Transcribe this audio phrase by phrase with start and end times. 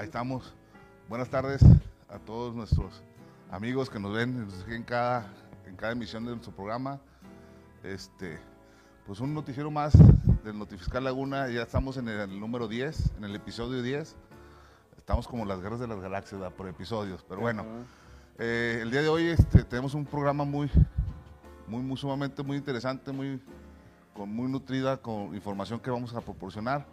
[0.00, 0.54] Ahí estamos.
[1.10, 1.60] Buenas tardes
[2.08, 3.02] a todos nuestros
[3.50, 5.30] amigos que nos ven nos siguen cada,
[5.66, 6.98] en cada emisión de nuestro programa.
[7.82, 8.38] Este,
[9.06, 9.92] pues un noticiero más
[10.42, 11.50] del Notifiscal Laguna.
[11.50, 14.16] Ya estamos en el, número 10, en el episodio 10.
[14.96, 16.56] Estamos como las guerras de las galaxias ¿verdad?
[16.56, 17.22] por episodios.
[17.28, 17.66] Pero bueno,
[18.38, 20.70] eh, el día de hoy este, tenemos un programa muy,
[21.66, 23.38] muy, muy sumamente muy interesante, muy,
[24.14, 26.86] con muy nutrida, con información que vamos a proporcionar.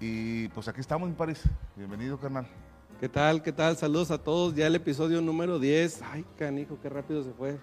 [0.00, 1.42] Y pues aquí estamos en París.
[1.76, 2.46] Bienvenido, carnal.
[2.98, 3.42] ¿Qué tal?
[3.42, 3.76] ¿Qué tal?
[3.76, 4.54] Saludos a todos.
[4.54, 6.00] Ya el episodio número 10.
[6.02, 7.58] Ay, canijo, qué rápido se fue.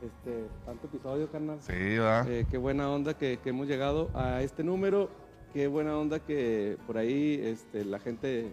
[0.00, 1.58] Este, tanto episodio, carnal.
[1.60, 2.30] Sí, ¿verdad?
[2.30, 5.10] Eh, qué buena onda que, que hemos llegado a este número.
[5.52, 8.50] Qué buena onda que por ahí este, la gente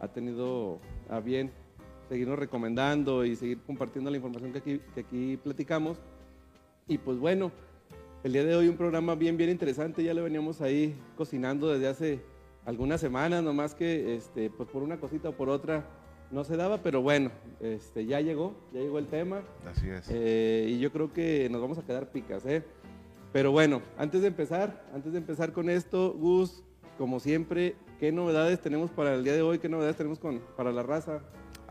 [0.00, 0.78] ha tenido
[1.10, 1.52] a bien
[2.08, 5.98] seguirnos recomendando y seguir compartiendo la información que aquí, que aquí platicamos.
[6.88, 7.52] Y pues bueno,
[8.22, 10.02] el día de hoy un programa bien, bien interesante.
[10.02, 12.33] Ya lo veníamos ahí cocinando desde hace
[12.66, 15.84] algunas semanas, nomás que este, pues por una cosita o por otra
[16.30, 19.42] no se daba, pero bueno, este, ya llegó, ya llegó el tema.
[19.70, 20.08] Así es.
[20.10, 22.64] Eh, y yo creo que nos vamos a quedar picas, ¿eh?
[23.32, 26.62] Pero bueno, antes de empezar, antes de empezar con esto, Gus,
[26.98, 29.58] como siempre, ¿qué novedades tenemos para el día de hoy?
[29.58, 31.20] ¿Qué novedades tenemos con, para la raza?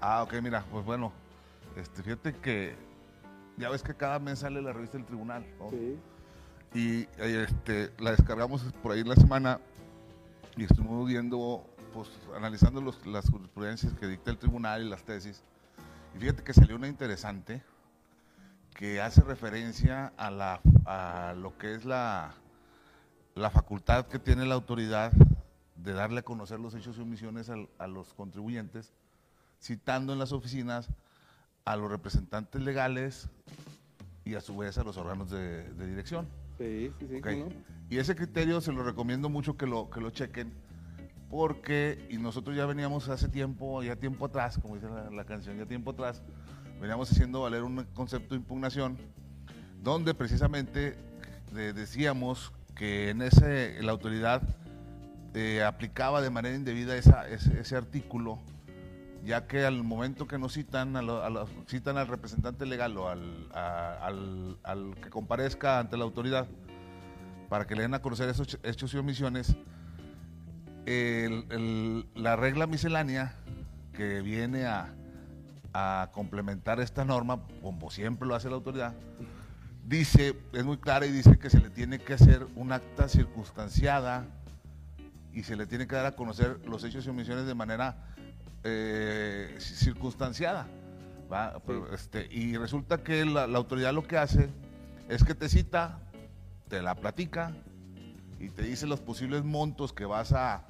[0.02, 1.12] Ah, ok, mira, pues bueno,
[1.78, 2.76] este, fíjate que
[3.58, 5.70] ya ves que cada mes sale la revista del tribunal, ¿no?
[5.70, 5.98] Sí.
[6.76, 9.60] Y este, la descargamos por ahí la semana
[10.56, 15.44] y estuvimos viendo, pues analizando los- las jurisprudencias que dicta el tribunal y las tesis.
[16.16, 17.64] Y fíjate que salió una interesante
[18.76, 22.34] que hace referencia a, la, a lo que es la,
[23.36, 25.12] la facultad que tiene la autoridad
[25.76, 28.94] de darle a conocer los hechos y omisiones al- a los contribuyentes,
[29.62, 30.88] citando en las oficinas
[31.66, 33.30] a los representantes legales
[34.26, 36.28] y a su vez a los órganos de- de dirección.
[36.58, 37.24] Sí, sí, sí, Ok.
[37.24, 37.50] ¿cómo no?
[37.90, 40.54] Y ese criterio se lo recomiendo mucho que lo, que lo chequen,
[41.30, 45.58] porque, y nosotros ya veníamos hace tiempo, ya tiempo atrás, como dice la, la canción,
[45.58, 46.22] ya tiempo atrás,
[46.80, 48.98] veníamos haciendo valer un concepto de impugnación,
[49.82, 50.96] donde precisamente
[51.54, 54.42] de- decíamos que en ese, la autoridad
[55.36, 58.40] eh, aplicaba de manera indebida esa- ese, ese artículo,
[59.24, 64.58] ya que al momento que nos citan, a lo- citan al representante legal o al,
[65.02, 66.48] que comparezca ante la autoridad
[67.50, 69.56] para que le den a conocer esos ch- hechos y omisiones,
[72.16, 73.36] la regla miscelánea
[73.94, 74.94] que viene a,
[75.74, 78.94] a complementar esta norma, como siempre lo hace la autoridad,
[79.88, 84.26] dice, es muy clara y dice que se le tiene que hacer un acta circunstanciada
[85.34, 87.96] y se le tiene que dar a conocer los hechos y omisiones de manera
[88.64, 90.68] eh, circunstanciada.
[91.32, 91.60] ¿va?
[91.66, 94.50] Pero, este, y resulta que la, la autoridad lo que hace
[95.10, 96.00] es que te cita,
[96.70, 97.52] te la platica
[98.40, 100.66] y te dice los posibles montos que vas a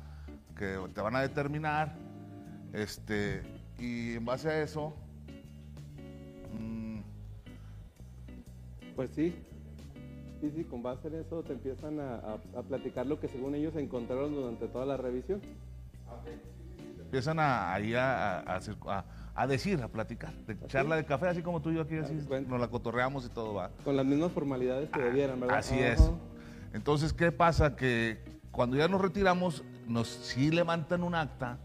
[0.57, 1.95] que te van a determinar
[2.73, 3.41] este
[3.79, 4.93] y en base a eso
[6.59, 6.99] mm,
[8.95, 9.33] Pues sí.
[10.41, 13.55] Sí, sí, con base en eso te empiezan a, a- a platicar lo que según
[13.55, 15.41] ellos encontraron durante toda la revisión.
[17.13, 21.05] Empiezan a, ahí a, a- a circu- a- a decir, a platicar, de charla de
[21.05, 23.69] café, así como tú y yo aquí, así Ah, nos la cotorreamos y todo va.
[23.83, 25.57] Con las mismas formalidades que debieran, ¿verdad?
[25.57, 25.93] Ah, Así Ajá.
[25.93, 26.11] es.
[26.73, 27.75] Entonces, ¿qué pasa?
[27.75, 28.17] Que
[28.51, 31.59] cuando ya nos retiramos, nos sí levantan un acta,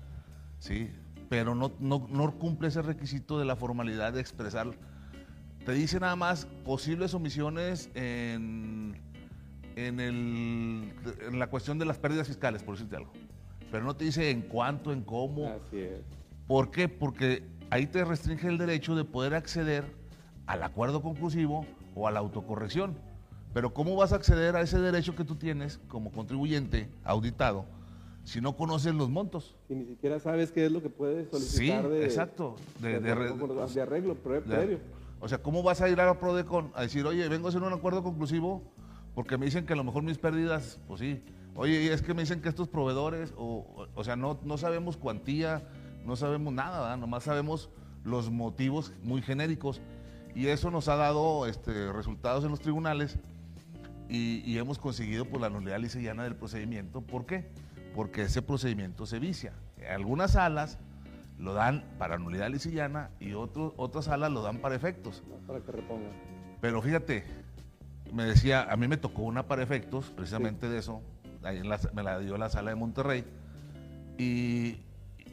[0.58, 0.90] sí,
[1.30, 4.66] pero no, no, no cumple ese requisito de la formalidad de expresar.
[5.64, 9.00] Te dice nada más posibles omisiones en,
[9.76, 10.92] en, el,
[11.26, 13.12] en la cuestión de las pérdidas fiscales, por decirte algo.
[13.70, 15.46] Pero no te dice en cuánto, en cómo.
[15.48, 16.00] Así es.
[16.46, 16.88] ¿Por qué?
[16.88, 19.84] Porque ahí te restringe el derecho de poder acceder
[20.46, 22.96] al acuerdo conclusivo o a la autocorrección.
[23.52, 27.64] Pero ¿cómo vas a acceder a ese derecho que tú tienes como contribuyente auditado
[28.24, 29.56] si no conoces los montos?
[29.68, 31.36] Y ni siquiera sabes qué es lo que puedes Sí,
[31.68, 32.56] solicitar de, exacto.
[32.80, 33.32] De, de, de re-
[33.74, 34.78] de arreglo previo.
[35.20, 37.62] o sea, ¿cómo vas a ir a la Prodecon a decir, oye, vengo a hacer
[37.62, 38.62] un acuerdo conclusivo
[39.14, 41.22] porque me dicen que a lo mejor mis pérdidas, pues sí.
[41.54, 45.62] Oye, y es que me dicen que estos proveedores, o, sea, no, no sabemos cuantía,
[46.04, 46.98] no sabemos nada, ¿verdad?
[46.98, 47.70] nomás sabemos
[48.04, 49.80] los motivos muy genéricos.
[50.34, 53.18] Y eso nos ha dado este, resultados en los tribunales
[54.08, 57.00] y, y hemos conseguido pues, la nulidad lisa y llana del procedimiento.
[57.00, 57.50] ¿Por qué?
[57.94, 59.52] Porque ese procedimiento se vicia.
[59.90, 60.78] Algunas salas
[61.38, 65.22] lo dan para nulidad lisa y otros, otras salas lo dan para efectos.
[65.46, 66.12] Para que repongan.
[66.60, 67.24] Pero fíjate,
[68.12, 71.02] me decía, a mí me tocó una para efectos, precisamente de eso,
[71.42, 73.24] ahí en la- me la dio la sala de Monterrey,
[74.18, 74.78] y,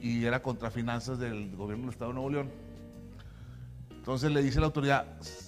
[0.02, 2.50] y era contra finanzas del gobierno del Estado de Nuevo León.
[3.92, 5.07] Entonces le dice la autoridad,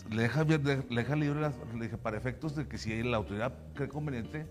[0.09, 3.53] le deja, le deja libre, las- le dije, para efectos de que si la autoridad
[3.75, 4.47] cree conveniente,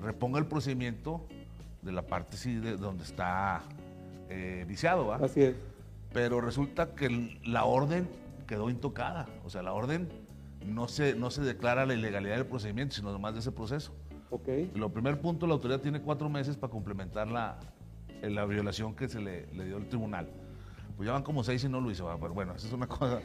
[0.00, 1.26] reponga el procedimiento
[1.82, 3.62] de la parte sí, de donde está
[4.28, 5.16] eh, viciado, ¿va?
[5.16, 5.56] Así es.
[6.12, 8.08] Pero resulta que la orden
[8.46, 9.26] quedó intocada.
[9.44, 10.08] O sea, la orden
[10.66, 13.92] no se, no se declara la ilegalidad del procedimiento, sino nomás de ese proceso.
[14.74, 17.58] Lo primer punto, la autoridad tiene cuatro meses para complementar la,
[18.22, 20.28] eh, la violación que se le, le dio el tribunal.
[20.96, 23.20] Pues ya van como seis y no lo hizo, pero bueno, esa es una cosa.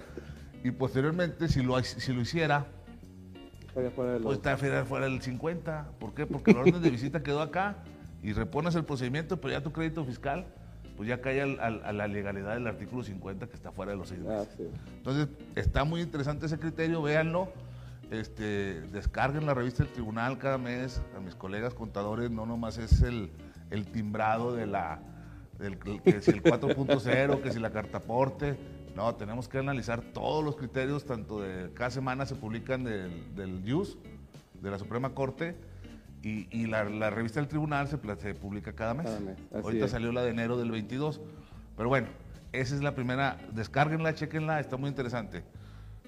[0.64, 2.66] Y posteriormente, si lo, si lo hiciera,
[3.68, 5.92] Estaría fuera de los- pues está fuera, fuera del 50.
[6.00, 6.26] ¿Por qué?
[6.26, 7.78] Porque la orden de visita quedó acá
[8.24, 10.46] y repones el procedimiento, pero ya tu crédito fiscal,
[10.96, 13.98] pues ya cae al- al- a la legalidad del artículo 50 que está fuera de
[14.00, 14.54] los seis Ah, meses.
[14.58, 14.64] sí.
[14.98, 17.50] Entonces, está muy interesante ese criterio, véanlo.
[18.12, 21.02] Este, descarguen la revista del tribunal cada mes.
[21.16, 23.32] A mis colegas contadores no nomás es el,
[23.70, 25.00] el timbrado de la,
[25.60, 28.58] del, que si el 4.0, que si la carta aporte.
[28.96, 33.68] No, tenemos que analizar todos los criterios, tanto de cada semana se publican del, del
[33.68, 33.98] IUS,
[34.60, 35.56] de la Suprema Corte,
[36.24, 39.06] y, y la, la revista del tribunal se, publica cada mes.
[39.06, 39.92] Cada mes, así Ahorita es.
[39.92, 41.22] salió la de enero del 22.
[41.76, 42.08] Pero bueno,
[42.54, 43.38] esa es la primera.
[43.52, 45.44] Descárguenla, chequenla, está muy interesante.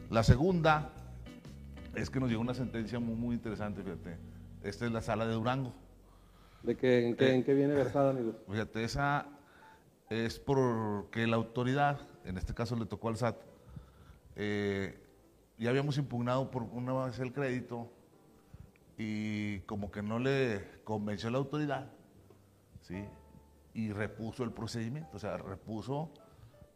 [0.10, 0.90] La segunda
[1.96, 4.18] es que nos llegó una sentencia muy, muy interesante, fíjate.
[4.64, 5.74] Esta es la sala de Durango.
[6.64, 8.36] ¿De qué, en, qué, ¿En qué viene versada, amigos?
[8.52, 9.28] Fíjate, esa
[10.10, 13.38] es porque la autoridad, en este caso le tocó al SAT,
[14.36, 15.00] eh,
[15.58, 17.92] ya habíamos impugnado por una vez el crédito
[18.98, 21.92] y como que no le convenció a la autoridad,
[22.82, 23.06] ¿sí?
[23.74, 26.12] Y repuso el procedimiento, o sea, repuso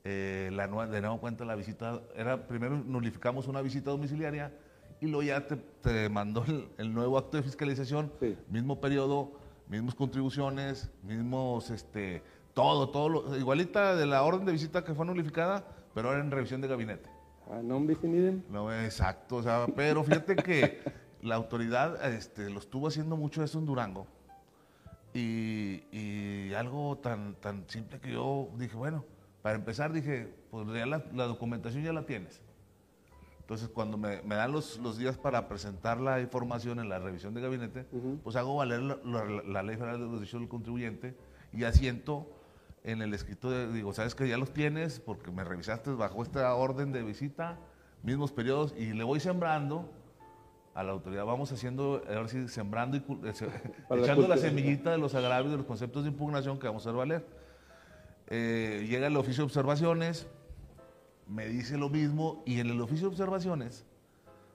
[0.06, 4.54] eh, la nueva, de nuevo cuenta la visita, era primero nulificamos una visita domiciliaria
[5.03, 8.38] y luego ya te, te mandó el, el nuevo acto de fiscalización, Sí.
[8.50, 9.31] mismo periodo,
[9.67, 12.23] mismas contribuciones, mismos, este,
[12.53, 16.31] todo, todo, lo- igualita de la orden de visita que fue nulificada, pero ahora en
[16.31, 17.09] revisión de gabinete.
[17.51, 18.41] Ah, idem.
[18.50, 20.79] No, exacto, o sea, pero fíjate que
[21.21, 24.07] la autoridad este, lo estuvo haciendo mucho eso en Durango.
[25.13, 29.03] Y, y algo tan, tan simple que yo dije, bueno,
[29.41, 32.41] para empezar dije, pues ya la, la documentación ya la tienes.
[33.44, 37.34] Entonces, cuando me, me dan los, los días para presentar la información en la revisión
[37.34, 38.19] de gabinete, Ujú.
[38.24, 41.16] pues hago valer la, la- la Ley Federal de los Derechos del Contribuyente
[41.51, 42.25] y asiento
[42.86, 46.54] en el escrito, de, digo, sabes que ya los tienes porque me revisaste bajo esta
[46.56, 47.57] orden de visita,
[48.01, 49.90] mismos periodos, y le voy sembrando
[50.74, 53.04] a la autoridad, vamos haciendo, ahora sí, sembrando y eh,
[53.90, 54.38] la echando la cultura.
[54.38, 57.25] semillita de los agravios, de los conceptos de impugnación que vamos a hacer valer.
[58.28, 60.28] Eh, llega el oficio de observaciones,
[61.27, 63.85] me dice lo mismo, y en el oficio de observaciones,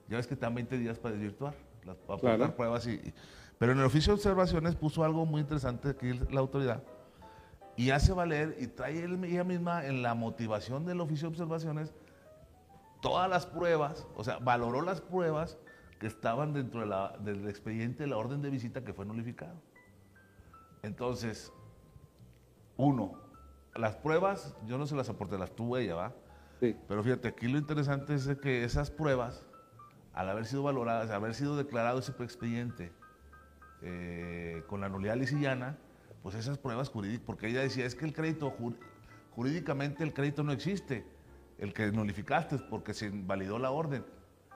[0.07, 1.53] ya ves que dan 20 días para desvirtuar,
[1.85, 2.55] las- para Claro.
[2.55, 2.85] pruebas.
[2.87, 3.13] Y,
[3.57, 6.83] pero en el oficio de observaciones puso algo muy interesante aquí la autoridad,
[7.75, 11.93] y hace valer, y trae ella misma en la motivación del oficio de observaciones,
[13.01, 15.57] todas las pruebas, o sea, valoró las pruebas
[15.99, 19.55] que estaban dentro de la- del expediente de la orden de visita que fue nulificado.
[20.83, 21.51] Entonces,
[22.77, 23.13] uno,
[23.75, 26.13] las pruebas, yo no se las aporté, las tuvo ella, ¿va?
[26.59, 26.75] Sí.
[26.87, 29.45] Pero fíjate, aquí lo interesante es que esas pruebas,
[30.13, 32.91] al haber sido valoradas, al haber sido declarado ese expediente
[33.81, 35.77] eh, con la nulidad lisillana,
[36.21, 38.75] pues esas pruebas jurídicas, porque ella decía, es que el crédito, ju-
[39.31, 41.05] jurídicamente el crédito no existe,
[41.57, 44.05] el que nulificaste porque se invalidó la orden.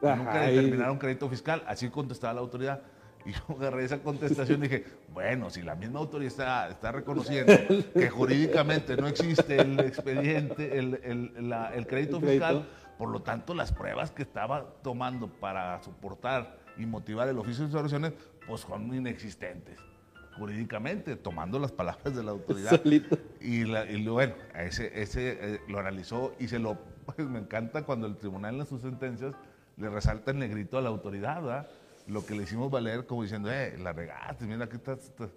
[0.01, 2.81] Ajá, nunca determinaron crédito fiscal, así contestaba la autoridad.
[3.29, 7.53] Y yo agarré esa contestación y dije, bueno, si la misma autoridad está, está reconociendo
[7.93, 12.95] que jurídicamente no existe el expediente, el, el- la- el crédito El fiscal, crédito.
[12.97, 17.67] por lo tanto las pruebas que estaba tomando para soportar y motivar el oficio de
[17.67, 18.13] observaciones,
[18.45, 19.79] pues son inexistentes
[20.37, 22.81] jurídicamente, tomando las palabras de la autoridad.
[22.81, 23.17] Solito.
[23.39, 27.83] Y, la- y bueno, ese, ese eh, lo analizó y se lo, pues, me encanta
[27.83, 29.35] cuando el tribunal en sus sentencias
[29.77, 31.67] le resalta el negrito a la autoridad, ¿verdad?
[32.07, 35.29] Lo que le hicimos valer como diciendo, eh, la regaste, mira, aquí está, está".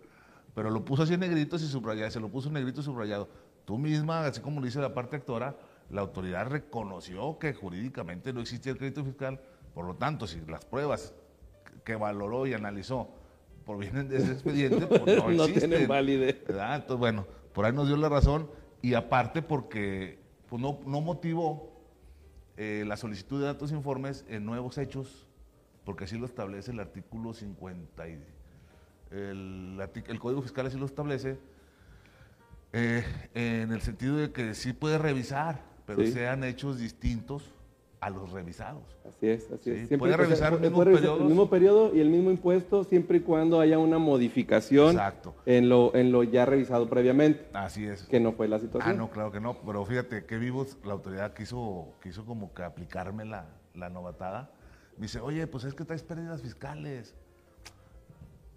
[0.54, 3.28] Pero lo puso así en negritos y subrayado, se lo puso en negrito y subrayado.
[3.64, 5.56] Tú misma, así como lo dice la parte actora,
[5.90, 9.40] la autoridad reconoció que jurídicamente no existía el crédito fiscal,
[9.74, 11.12] por lo tanto, si las pruebas
[11.84, 13.10] que valoró y analizó
[13.64, 15.70] provienen de ese expediente, pues no, No existen.
[15.70, 16.42] tienen validez.
[16.46, 16.76] ¿verdad?
[16.76, 18.48] Entonces, bueno, por ahí nos dio la razón
[18.82, 20.18] y aparte porque
[20.48, 21.72] pues, no, no motivó
[22.56, 25.26] eh, la solicitud de datos e informes en nuevos hechos,
[25.86, 28.18] porque así lo establece el artículo 50 y
[29.12, 31.38] el, el Código Fiscal así lo establece,
[32.72, 36.12] eh, en el sentido de que sí puede revisar, pero Sí.
[36.12, 37.52] sean hechos distintos
[38.00, 38.82] a los revisados.
[39.08, 39.98] Así es, así Sí, es.
[39.98, 41.20] puede que sea- revisar puede mismos revisar periodos.
[41.22, 45.34] el mismo periodo y el mismo impuesto siempre y cuando haya una modificación Exacto.
[45.46, 48.02] en lo, en lo ya revisado previamente, Así es.
[48.02, 48.96] que no fue la Ah, situación.
[48.98, 53.24] no, claro que no, pero fíjate qué vivos, la autoridad quiso, quiso como que aplicarme
[53.24, 54.50] la, la novatada.
[54.98, 57.14] Me dice, oye, pues es que traes pérdidas fiscales.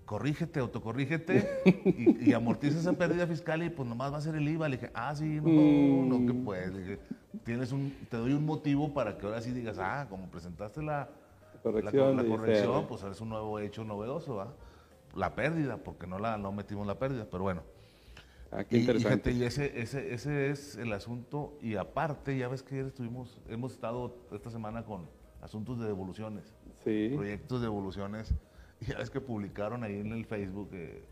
[0.06, 4.48] corrígete, autocorrígete y, y amortiza esa pérdida fiscal y pues nomás va a ser el
[4.48, 4.68] IVA.
[4.70, 6.74] Le dije, ah, sí, no, no, que puedes.
[6.74, 7.00] Le dije,
[7.44, 11.10] tienes un, te doy un motivo para que ahora sí digas, ah, como presentaste la
[11.62, 12.16] Corrección.
[12.16, 14.54] la, dice, corrección, pues es un nuevo hecho novedoso, ¿va?
[15.14, 17.64] La pérdida, porque no la no metimos la pérdida, pero bueno.
[18.52, 19.32] Ah, qué Y- interesante.
[19.34, 21.58] y ese, ese, ese es el asunto.
[21.62, 25.06] Y aparte, ya ves que ayer estuvimos, hemos estado esta semana con
[25.42, 26.54] asuntos de devoluciones,
[26.84, 27.12] sí.
[27.16, 28.34] proyectos de devoluciones.
[28.82, 31.04] Y ya ves que publicaron ahí en el Facebook que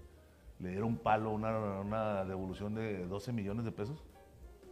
[0.60, 4.02] le dieron palo una, una devolución de 12 millones de pesos.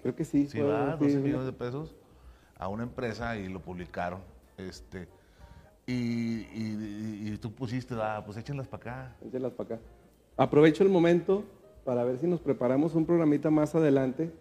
[0.02, 0.48] Creo que sí.
[0.48, 1.18] Sí, fue- va, sí, 12 sí.
[1.22, 1.96] millones de pesos
[2.58, 4.22] a una empresa y lo publicaron.
[4.58, 5.10] Este,
[5.86, 5.94] y,
[6.54, 9.16] y- y- y tú pusiste, ah, pues échenlas para acá.
[9.28, 9.84] Échelas para acá.
[10.38, 11.44] Aprovecho el momento
[11.84, 14.32] para ver si nos preparamos un programita más adelante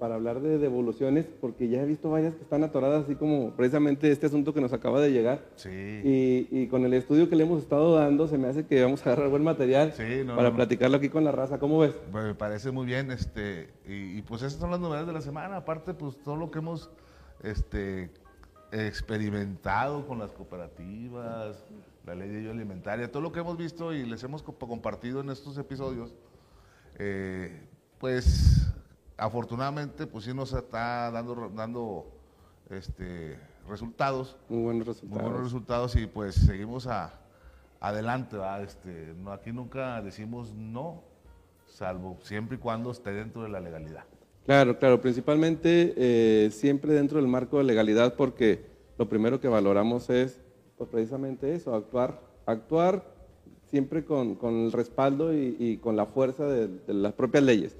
[0.00, 4.10] para hablar de devoluciones, porque ya he visto varias que están atoradas, así como precisamente
[4.10, 5.44] este asunto que nos acaba de llegar.
[5.56, 5.68] Sí.
[5.70, 9.06] Y, y con el estudio que le hemos estado dando, se me hace que vamos
[9.06, 10.56] a agarrar buen material Sí, no, para no, no.
[10.56, 11.58] platicarlo aquí con la raza.
[11.60, 11.94] ¿Cómo ves?
[12.12, 15.56] Me parece muy bien, este, y, y, pues esas son las novedades de la semana,
[15.58, 16.90] aparte pues todo lo que hemos
[17.42, 18.10] este,
[18.72, 21.62] experimentado con las cooperativas,
[22.06, 25.20] la ley de ayuda alimentaria, todo lo que hemos visto y les hemos co- compartido
[25.20, 26.14] en estos episodios,
[26.98, 27.60] eh,
[27.98, 28.69] pues
[29.20, 32.06] afortunadamente pues sí nos está dando, dando
[32.70, 35.22] este, resultados, Muy buenos muy resultados.
[35.22, 37.12] buenos resultados y pues seguimos a,
[37.80, 38.36] adelante.
[38.62, 41.02] Este, no, aquí nunca decimos no,
[41.66, 44.04] salvo siempre y cuando esté dentro de la legalidad.
[44.46, 48.64] Claro, claro, principalmente eh, siempre dentro del marco de legalidad, porque
[48.98, 50.40] lo primero que valoramos es
[50.78, 53.04] pues, precisamente eso, actuar, actuar
[53.66, 57.76] siempre con, con el respaldo y, y con la fuerza de, de las propias leyes.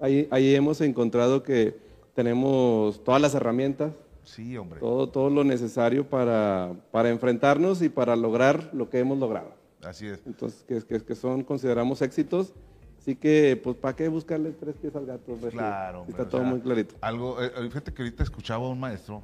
[0.00, 1.76] Ahí, ahí hemos encontrado que
[2.14, 3.92] tenemos todas las herramientas,
[4.24, 4.80] Sí, hombre.
[4.80, 9.52] todo, todo lo necesario para, para enfrentarnos y para lograr lo que hemos logrado.
[9.82, 10.20] Así es.
[10.26, 12.52] Entonces, que, que, que son, consideramos éxitos.
[12.98, 15.32] Así que, pues, ¿para qué buscarle tres pies al gato?
[15.36, 15.50] Regio?
[15.52, 16.00] Claro.
[16.00, 16.94] Hombre, Está o todo sea, muy clarito.
[17.00, 19.22] Algo, eh, eh, fíjate que ahorita escuchaba a un maestro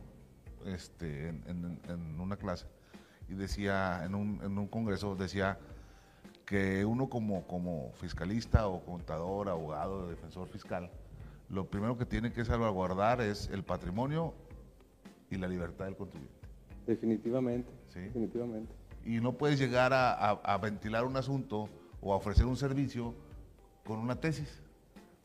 [0.67, 2.65] este, en, en- en una clase
[3.29, 5.59] y decía, en un, en un congreso, decía
[6.47, 10.91] que uno como, como fiscalista o contador, abogado, defensor fiscal,
[11.51, 14.33] lo primero que tiene que salvaguardar es el patrimonio
[15.31, 16.47] y la libertad del contribuyente.
[16.87, 17.69] Definitivamente.
[17.93, 18.01] Sí.
[18.01, 18.73] Definitivamente.
[19.05, 21.69] y no puedes llegar a, a- a ventilar un asunto
[22.01, 23.15] o a ofrecer un servicio
[23.85, 24.63] con una tesis,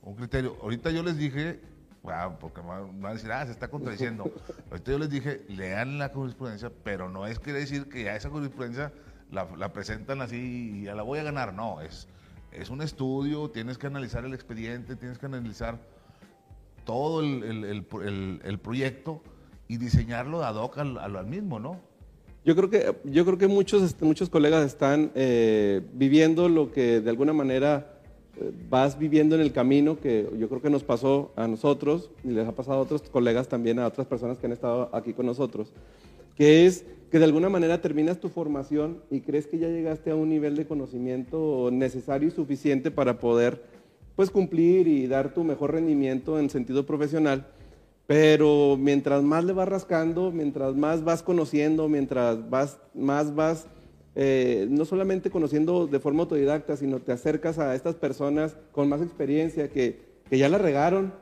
[0.01, 0.55] un criterio.
[0.61, 1.59] Ahorita yo les dije,
[2.05, 4.23] ah, porque me van a decir, ah, se está contradiciendo.
[4.71, 8.29] Ahorita yo les dije, lean la jurisprudencia, pero no es quiere decir que ya esa
[8.29, 8.91] jurisprudencia
[9.31, 11.53] la, presentan así y la voy a ganar.
[11.53, 12.07] No, es,
[12.51, 15.79] es un estudio, tienes que analizar el expediente, tienes que analizar
[16.85, 17.63] todo el, el-
[18.43, 19.21] el- proyecto
[19.67, 21.79] y diseñarlo ad hoc al- al mismo, ¿no?
[22.43, 26.99] Yo creo que, yo creo que muchos, este, muchos colegas están eh, viviendo lo que
[26.99, 27.99] de alguna manera
[28.37, 32.29] eh, vas viviendo en el camino, que yo creo que nos pasó a nosotros y
[32.29, 35.27] les ha pasado a otros colegas también, a otras personas que han estado aquí con
[35.27, 35.71] nosotros,
[36.35, 40.15] que es que de alguna manera terminas tu formación y crees que ya llegaste a
[40.15, 43.61] un nivel de conocimiento necesario y suficiente para poder
[44.15, 47.47] pues cumplir y dar tu mejor rendimiento en sentido profesional.
[48.07, 53.67] Pero mientras más le vas rascando, mientras más vas conociendo, mientras vas, más vas,
[54.15, 59.01] eh, no solamente conociendo de forma autodidacta, sino te acercas a estas personas con más
[59.01, 61.13] experiencia que, que ya la regaron,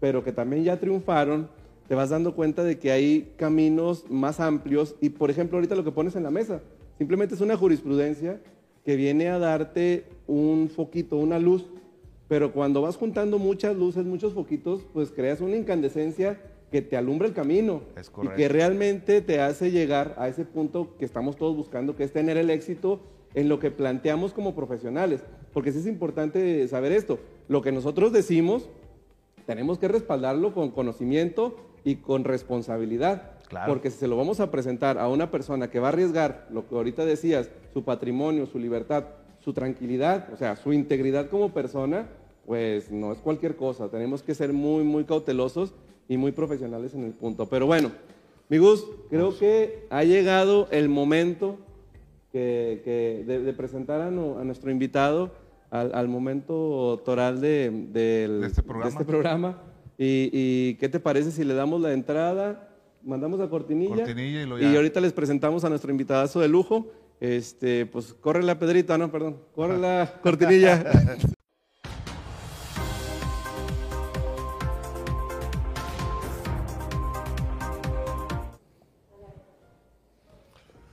[0.00, 1.48] pero que también ya triunfaron,
[1.90, 4.94] te vas dando cuenta de que hay caminos más amplios.
[5.00, 6.60] Y por ejemplo, ahorita lo que pones en la mesa,
[6.98, 8.40] simplemente es una jurisprudencia
[8.84, 11.66] que viene a darte un foquito, una luz
[12.28, 17.26] pero cuando vas juntando muchas luces, muchos foquitos, pues creas una incandescencia que te alumbra
[17.26, 21.56] el camino Es y que realmente te hace llegar a ese punto que estamos todos
[21.56, 23.00] buscando, que es tener el éxito
[23.34, 25.24] en lo que planteamos como profesionales.
[25.52, 27.18] Porque sí es importante saber esto.
[27.48, 28.68] Lo que nosotros decimos,
[29.44, 33.32] tenemos que respaldarlo con conocimiento y con responsabilidad.
[33.48, 33.72] Claro.
[33.72, 36.68] Porque si se lo vamos a presentar a una persona que va a arriesgar lo
[36.68, 39.04] que ahorita decías, su patrimonio, su libertad,
[39.40, 42.06] su tranquilidad, o sea, su integridad como persona,
[42.46, 43.88] pues no es cualquier cosa.
[43.88, 45.72] Tenemos que ser muy, muy cautelosos
[46.08, 47.46] y muy profesionales en el punto.
[47.46, 47.90] Pero bueno,
[48.48, 51.56] mi Gus, creo que ha llegado el momento
[52.32, 55.30] que, que de, de presentar a, nu- a nuestro invitado
[55.70, 59.00] al, al momento toral de, del- De este programa.
[59.04, 59.58] programa.
[60.02, 62.70] Y, y qué te parece si le damos la entrada,
[63.02, 64.74] mandamos la cortinilla, Cortinilla y lo ya.
[64.74, 66.88] ahorita les presentamos a nuestro invitadazo de lujo.
[67.20, 70.82] Este, pues corre la pedrita, no, perdón, corre la cortinilla.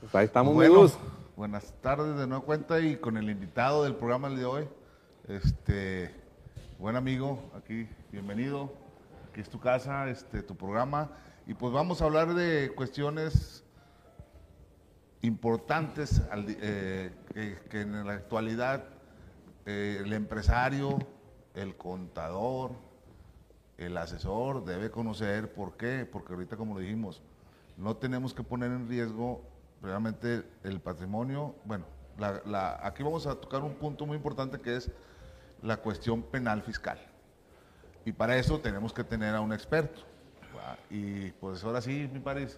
[0.02, 0.98] Pues ahí estamos, Bueno, amigos.
[1.36, 4.66] buenas tardes de nueva cuenta y con el invitado del programa de hoy,
[5.28, 6.12] este
[6.80, 8.72] buen amigo, aquí, bienvenido,
[9.38, 11.12] aquí es tu casa, este, tu programa,
[11.46, 13.64] y pues vamos a hablar de cuestiones
[15.22, 17.12] importantes eh,
[17.70, 18.86] que, en la actualidad
[19.68, 20.98] eh, el empresario,
[21.54, 22.72] el contador,
[23.78, 25.54] el asesor debe conocer.
[25.54, 26.10] ¿Por qué?
[26.12, 27.22] Porque ahorita, como lo dijimos,
[27.78, 29.44] no tenemos que poner en riesgo
[29.84, 31.54] realmente el patrimonio.
[31.64, 31.86] Bueno,
[32.82, 34.90] aquí vamos a tocar un punto muy importante que es
[35.62, 37.07] la cuestión penal fiscal.
[38.08, 40.00] Y para eso tenemos que tener a un experto.
[40.90, 42.58] Y pues ahora sí, mi París,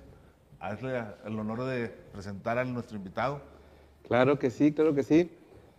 [0.60, 3.42] hazle el honor de presentar a nuestro invitado.
[4.08, 5.32] Claro que sí, claro que sí.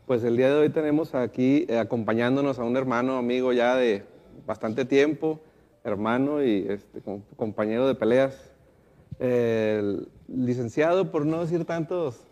[0.08, 4.04] Pues el día de hoy tenemos aquí eh, acompañándonos a un hermano, amigo ya de
[4.44, 5.38] bastante tiempo,
[5.84, 7.00] hermano y este,
[7.36, 8.50] compañero de peleas,
[9.20, 12.24] el licenciado, por no decir tantos,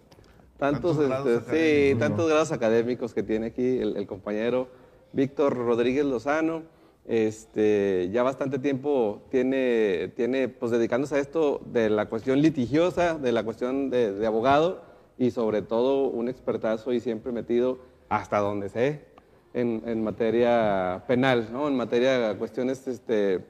[0.57, 4.66] tantos, este, sí, tantos grados académicos que tiene aquí el, compañero
[5.12, 6.76] Víctor Rodríguez Lozano.
[7.08, 13.32] Este, ya bastante tiempo tiene, tiene pues, dedicándose a esto de la cuestión litigiosa, de
[13.32, 14.82] la cuestión de, abogado
[15.16, 17.78] y sobre todo un expertazo y siempre metido
[18.10, 19.06] hasta donde sé
[19.54, 21.66] en, en materia penal, ¿no?
[21.66, 23.42] en materia de cuestiones este,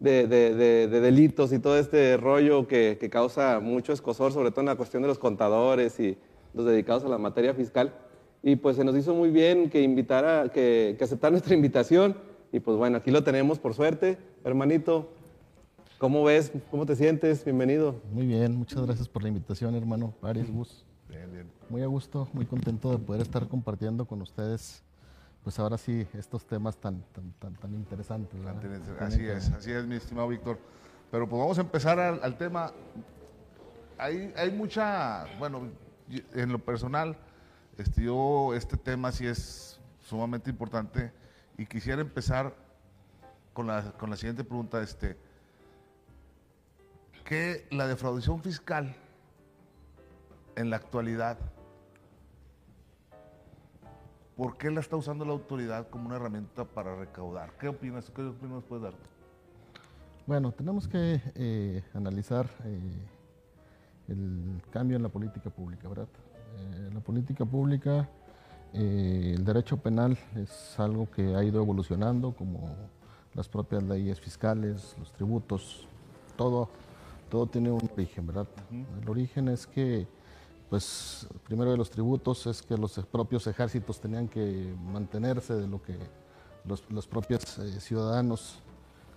[0.00, 5.02] de, delitos y todo este rollo que, causa mucho escosor, sobre todo en la cuestión
[5.02, 6.18] de los contadores y
[6.52, 7.94] los dedicados a la materia fiscal.
[8.42, 12.16] Y pues se nos hizo muy bien que invitara, que, que aceptar nuestra invitación.
[12.50, 14.18] Y pues bueno, aquí lo tenemos por suerte.
[14.42, 15.10] Hermanito,
[15.98, 16.50] ¿cómo ves?
[16.70, 17.44] ¿Cómo te sientes?
[17.44, 18.00] Bienvenido.
[18.10, 20.14] Muy bien, muchas gracias por la invitación, hermano.
[20.22, 20.86] Aries Bus.
[21.10, 21.50] Bien, bien.
[21.68, 24.82] Muy a gusto, muy contento de poder estar compartiendo con ustedes
[25.44, 27.02] pues ahora sí, estos temas tan,
[27.38, 28.38] tan, tan, interesantes.
[28.98, 30.58] Así es, así es, mi estimado Víctor.
[31.10, 32.72] Pero pues vamos a empezar al, tema.
[33.96, 35.68] Hay, hay mucha, bueno,
[36.34, 37.16] en lo personal,
[37.78, 41.12] este, yo, este tema sí es sumamente importante
[41.58, 42.54] y quisiera empezar
[43.52, 45.18] con la, con la siguiente pregunta, este,
[47.24, 48.96] ¿qué la defraudación fiscal
[50.56, 51.38] en la actualidad
[54.38, 57.50] ¿Por qué la está usando la autoridad como una herramienta para recaudar?
[57.58, 58.08] ¿Qué opinas?
[58.08, 58.94] ¿Qué opinas puedes dar?
[60.28, 63.08] Bueno, tenemos que eh, analizar eh,
[64.06, 66.06] el cambio en la política pública, ¿verdad?
[66.56, 68.08] Eh, la política pública,
[68.72, 72.74] el derecho penal es algo que ha ido evolucionando, como
[73.34, 75.86] las propias leyes fiscales, los tributos,
[76.36, 76.68] todo,
[77.30, 78.46] todo tiene un origen, ¿verdad?
[78.70, 80.06] El origen es que
[80.68, 85.80] pues primero de los tributos es que los propios ejércitos tenían que mantenerse de lo
[85.82, 85.96] que
[86.64, 88.58] los, propios eh, ciudadanos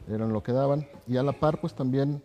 [0.08, 0.88] eran lo que daban.
[1.08, 2.24] Y a la par, pues también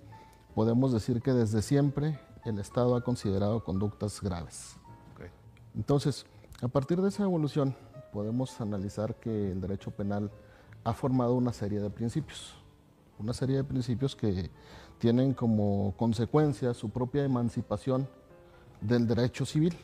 [0.54, 4.76] podemos decir que desde siempre el Estado ha considerado conductas graves.
[5.74, 6.24] Entonces,
[6.62, 7.74] a partir de esa evolución,
[8.12, 10.30] podemos analizar que el derecho penal
[10.84, 12.54] ha formado una serie de principios,
[13.18, 14.50] una serie de principios que
[14.98, 18.08] tienen como consecuencia su propia emancipación
[18.80, 19.76] del derecho civil.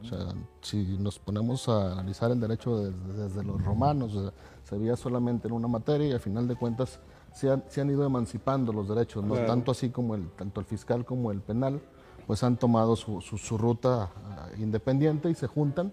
[0.00, 4.16] O sea, si nos ponemos a analizar el derecho desde, los romanos,
[4.62, 7.00] se veía solamente en una materia y al final de cuentas
[7.32, 9.34] se han, se han ido emancipando los derechos, ¿no?
[9.44, 11.80] tanto así como el, tanto el fiscal como el penal,
[12.28, 15.92] pues han tomado su, su, ruta ah, independiente y se juntan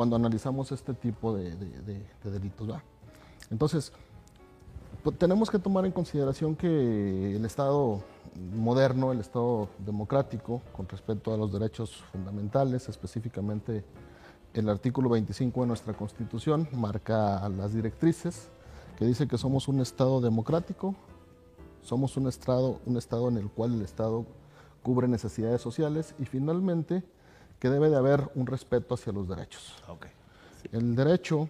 [0.00, 2.70] cuando analizamos este tipo de, de, de delitos.
[3.50, 3.92] Entonces,
[5.02, 8.02] pues, tenemos que tomar en consideración que el Estado
[8.56, 13.84] moderno, el Estado democrático, con respecto a los derechos fundamentales, específicamente
[14.54, 18.48] el artículo 25 de nuestra Constitución marca las directrices
[18.98, 20.94] que dice que somos un Estado democrático,
[21.82, 24.24] somos un Estado, un estado en el cual el Estado
[24.82, 27.04] cubre necesidades sociales y finalmente
[27.60, 29.76] que debe de haber un respeto hacia los derechos.
[30.72, 31.48] El derecho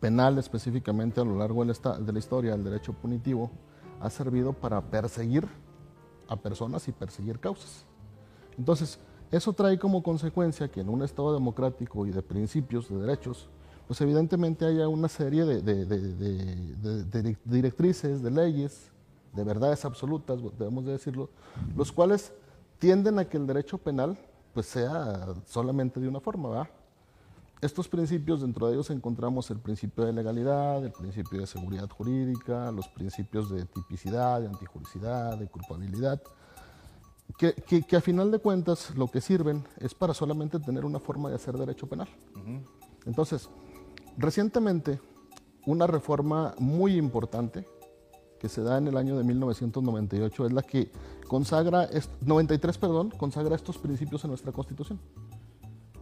[0.00, 3.50] penal específicamente a lo largo de la historia, el derecho punitivo,
[4.00, 5.46] ha servido para perseguir
[6.28, 7.84] a personas y perseguir causas.
[8.58, 8.98] Entonces,
[9.30, 13.48] eso trae como consecuencia que en un Estado democrático y de principios, de derechos,
[13.86, 15.62] pues evidentemente haya una serie de,
[17.44, 18.90] directrices, de leyes,
[19.34, 21.30] de verdades absolutas, debemos de decirlo,
[21.76, 22.32] los cuales
[22.78, 24.18] tienden a que el derecho penal
[24.52, 26.68] pues sea solamente de una forma, ¿verdad?
[27.60, 32.72] Estos principios, dentro de ellos encontramos el principio de legalidad, el principio de seguridad jurídica,
[32.72, 36.20] los principios de tipicidad, de antijuricidad, de culpabilidad,
[37.38, 41.28] que, que, a final de cuentas lo que sirven es para solamente tener una forma
[41.28, 42.08] de hacer derecho penal.
[43.06, 43.48] Entonces,
[44.18, 45.00] recientemente,
[45.64, 47.64] una reforma muy importante
[48.42, 50.90] que se da en el año de 1998 es la que
[51.28, 51.88] consagra,
[52.22, 54.98] 93, perdón, consagra estos principios en nuestra Constitución.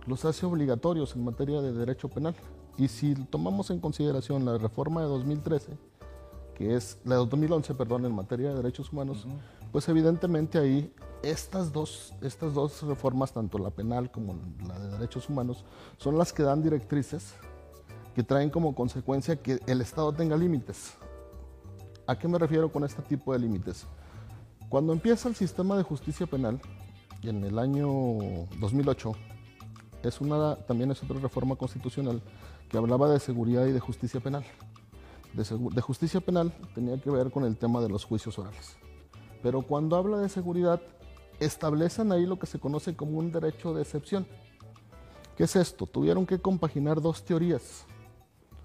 [0.06, 2.34] los hace obligatorios en materia de derecho penal.
[2.78, 5.76] Y si tomamos en consideración la reforma de 2013,
[6.54, 9.26] que es la de 2011, perdón, en materia de derechos humanos,
[9.70, 10.90] pues evidentemente ahí
[11.22, 14.34] estas dos, estas dos reformas, tanto la penal como
[14.66, 15.66] la de derechos humanos,
[15.98, 17.34] son las que dan directrices
[18.14, 20.94] que traen como consecuencia que el Estado tenga límites.
[22.10, 23.86] ¿A qué me refiero con este tipo de límites?
[24.68, 26.60] Cuando empieza el sistema de justicia penal,
[27.22, 27.86] en el año
[28.58, 29.12] 2008,
[30.02, 32.20] es una, también es otra reforma constitucional
[32.68, 34.44] que hablaba de seguridad y de justicia penal.
[35.34, 38.76] De, de justicia penal tenía que ver con el tema de los juicios orales.
[39.40, 40.82] Pero cuando habla de seguridad,
[41.38, 44.26] establecen ahí lo que se conoce como un derecho de excepción.
[45.36, 45.86] ¿Qué es esto?
[45.86, 47.86] Tuvieron que compaginar dos teorías.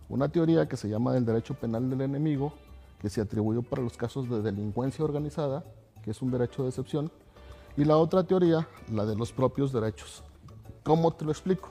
[0.09, 2.55] Una teoría que se llama del derecho penal del enemigo,
[2.99, 5.63] que se atribuyó para los casos de delincuencia organizada,
[6.03, 7.11] que es un derecho de excepción,
[7.77, 10.23] y la otra teoría, la de los propios derechos.
[10.83, 11.69] ¿Cómo te lo explico?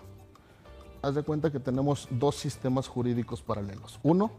[1.02, 4.00] Haz de cuenta que tenemos dos sistemas jurídicos paralelos.
[4.02, 4.32] Uno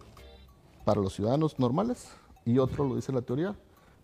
[0.84, 2.10] para los ciudadanos normales
[2.46, 3.56] y otro, lo dice la teoría,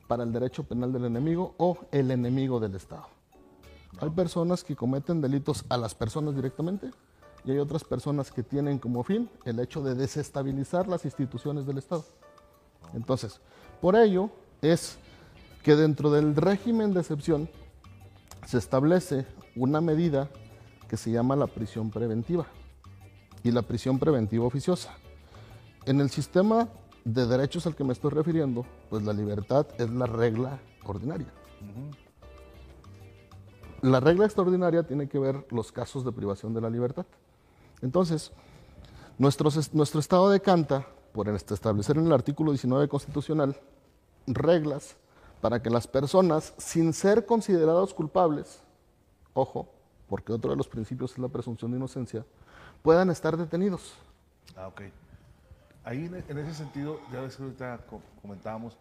[0.07, 3.05] para el derecho penal del enemigo o el enemigo del Estado.
[3.99, 6.91] Hay personas que cometen delitos a las personas directamente
[7.45, 11.77] y hay otras personas que tienen como fin el hecho de desestabilizar las instituciones del
[11.77, 12.03] Estado.
[12.93, 13.39] Entonces,
[13.79, 14.29] por ello
[14.61, 14.97] es
[15.63, 17.49] que dentro del régimen de excepción
[18.45, 20.29] se establece una medida
[20.87, 22.45] que se llama la prisión preventiva
[23.43, 24.93] y la prisión preventiva oficiosa.
[25.85, 26.69] En el sistema
[27.05, 31.31] de derechos al que me estoy refiriendo, pues la libertad es la regla ordinaria.
[33.81, 37.05] La regla extraordinaria tiene que ver los casos de privación de la libertad.
[37.81, 38.31] Entonces,
[39.17, 43.55] nuestro, nuestro Estado decanta por establecer en el artículo 19 constitucional
[44.27, 44.95] reglas
[45.41, 48.61] para que las personas, sin ser considerados culpables,
[49.33, 49.67] ojo,
[50.07, 52.25] porque otro de los principios es la presunción de inocencia,
[52.81, 53.95] puedan estar detenidos.
[54.55, 54.81] Ah, ok.
[55.83, 57.79] Ahí en ese sentido, ya ves que ahorita
[58.21, 58.77] comentábamos,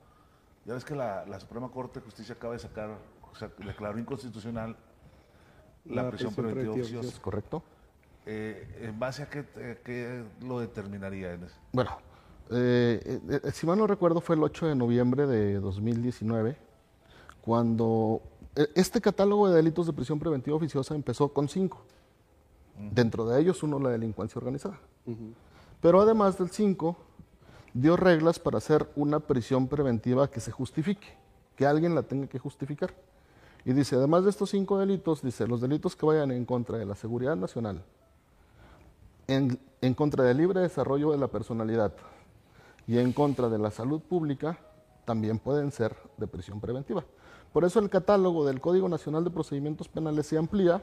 [0.66, 2.90] ya ves que la, Suprema Corte de Justicia acaba de sacar,
[3.32, 4.76] o sea, declaró inconstitucional
[5.86, 7.22] la, prisión, preventiva oficiosa.
[7.22, 7.62] Correcto.
[8.26, 11.56] Eh, ¿En base a qué, lo determinaría en eso?
[11.72, 11.96] Bueno,
[12.50, 16.56] eh, eh, si mal no recuerdo fue el 8 de noviembre de 2019,
[17.42, 18.22] cuando
[18.74, 21.82] este catálogo de delitos de prisión preventiva oficiosa empezó con cinco.
[22.92, 24.78] Dentro de ellos uno la delincuencia organizada.
[25.80, 26.96] Pero además del cinco,
[27.74, 31.08] dio reglas para hacer una prisión preventiva que se justifique,
[31.56, 32.94] que alguien la tenga que justificar.
[33.64, 36.86] Y dice, además de estos cinco delitos, dice, los delitos que vayan en contra de
[36.86, 37.82] la seguridad nacional,
[39.28, 41.94] en, contra del libre desarrollo de la personalidad
[42.90, 44.58] y en contra de la salud pública
[45.04, 47.04] también pueden ser de prisión preventiva.
[47.52, 50.82] Por eso el catálogo del Código Nacional de Procedimientos Penales se amplía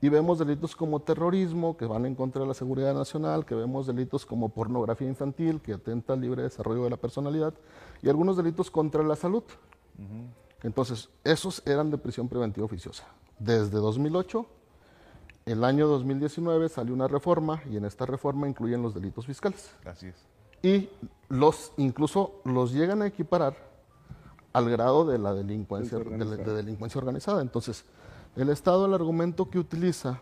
[0.00, 3.88] y vemos delitos como terrorismo, que van en contra de la seguridad nacional, que vemos
[3.88, 7.52] delitos como pornografía infantil, que atenta al libre desarrollo de la personalidad,
[8.02, 9.42] y algunos delitos contra la salud.
[10.62, 13.04] Entonces, esos eran de prisión preventiva oficiosa.
[13.40, 14.46] Desde 2008
[15.44, 19.74] el año 2019 salió una reforma y en esta reforma incluyen los delitos fiscales.
[19.84, 20.37] Así es.
[20.62, 20.88] Y
[21.28, 23.54] los incluso los llegan a equiparar
[24.52, 27.42] al grado de la delincuencia, de, delincuencia organizada.
[27.42, 27.84] Entonces,
[28.36, 30.20] el Estado, el argumento que utiliza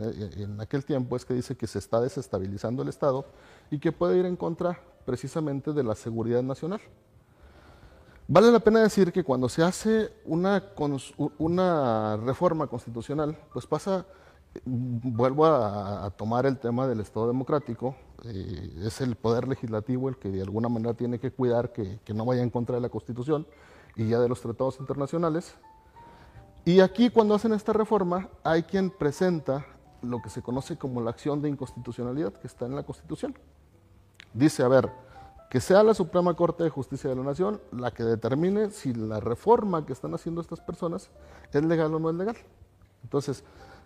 [0.00, 3.24] eh, en aquel tiempo es que dice que se está desestabilizando el Estado
[3.70, 6.80] y que puede ir en contra precisamente de la seguridad nacional.
[8.28, 10.62] Vale la pena decir que cuando se hace una,
[11.38, 14.06] una reforma constitucional, pues pasa
[14.64, 17.94] vuelvo a, tomar el tema del Estado democrático.
[18.24, 22.24] Eh, es el poder legislativo el que de alguna manera tiene que cuidar que, no
[22.24, 23.46] vaya en contra de la Constitución
[23.96, 25.54] y ya de los tratados internacionales.
[26.64, 29.66] Y aquí cuando hacen esta reforma hay quien presenta
[30.02, 33.34] lo que se conoce como la acción de inconstitucionalidad que está en la Constitución.
[34.32, 34.90] Dice, a ver,
[35.50, 39.20] que sea la Suprema Corte de Justicia de la Nación la que determine si la
[39.20, 41.10] reforma que están haciendo estas personas
[41.52, 42.36] es legal o no es legal.
[43.02, 43.44] Entonces,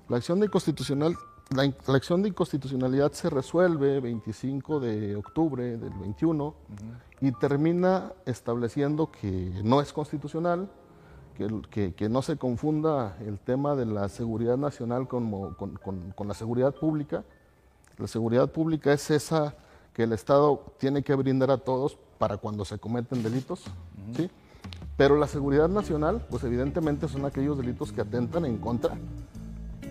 [0.09, 1.17] la acción de inconstitucional,
[1.51, 6.55] la, acción de inconstitucionalidad se resuelve 25 de octubre del 21
[7.21, 10.69] y termina estableciendo que no es constitucional,
[11.71, 16.75] que, que, no se confunda el tema de la seguridad nacional con, con, la seguridad
[16.75, 17.25] pública.
[17.99, 19.55] La seguridad pública es esa
[19.93, 23.65] que el Estado tiene que brindar a todos para cuando se cometen delitos,
[24.17, 24.31] ¿sí?
[24.97, 28.97] Pero la seguridad nacional, pues evidentemente son aquellos delitos que atentan en contra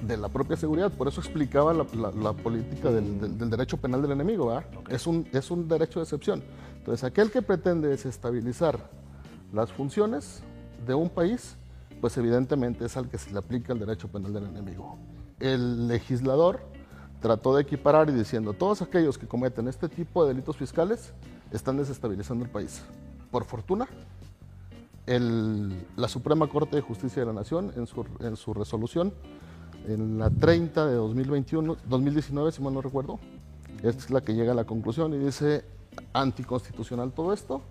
[0.05, 0.91] de la propia seguridad.
[0.91, 4.61] Por eso explicaba la, política del, derecho penal del enemigo.
[4.89, 6.43] Es, un, es un derecho de excepción.
[6.77, 8.89] Entonces, aquel que pretende desestabilizar
[9.53, 10.43] las funciones
[10.85, 11.55] de un país,
[12.01, 14.97] pues evidentemente es al que se le aplica el derecho penal del enemigo.
[15.39, 16.61] el legislador
[17.21, 21.13] trató de equiparar y diciendo, todos aquellos que cometen este tipo de delitos fiscales
[21.51, 22.81] están desestabilizando el país.
[23.31, 23.87] Por fortuna,
[25.05, 29.13] el- la Suprema Corte de Justicia de la Nación, en su, en su resolución,
[29.87, 33.19] en la 30 de 2021, 2019, si mal no recuerdo,
[33.81, 35.65] es la que llega a la conclusión y dice
[36.13, 37.61] anticonstitucional todo esto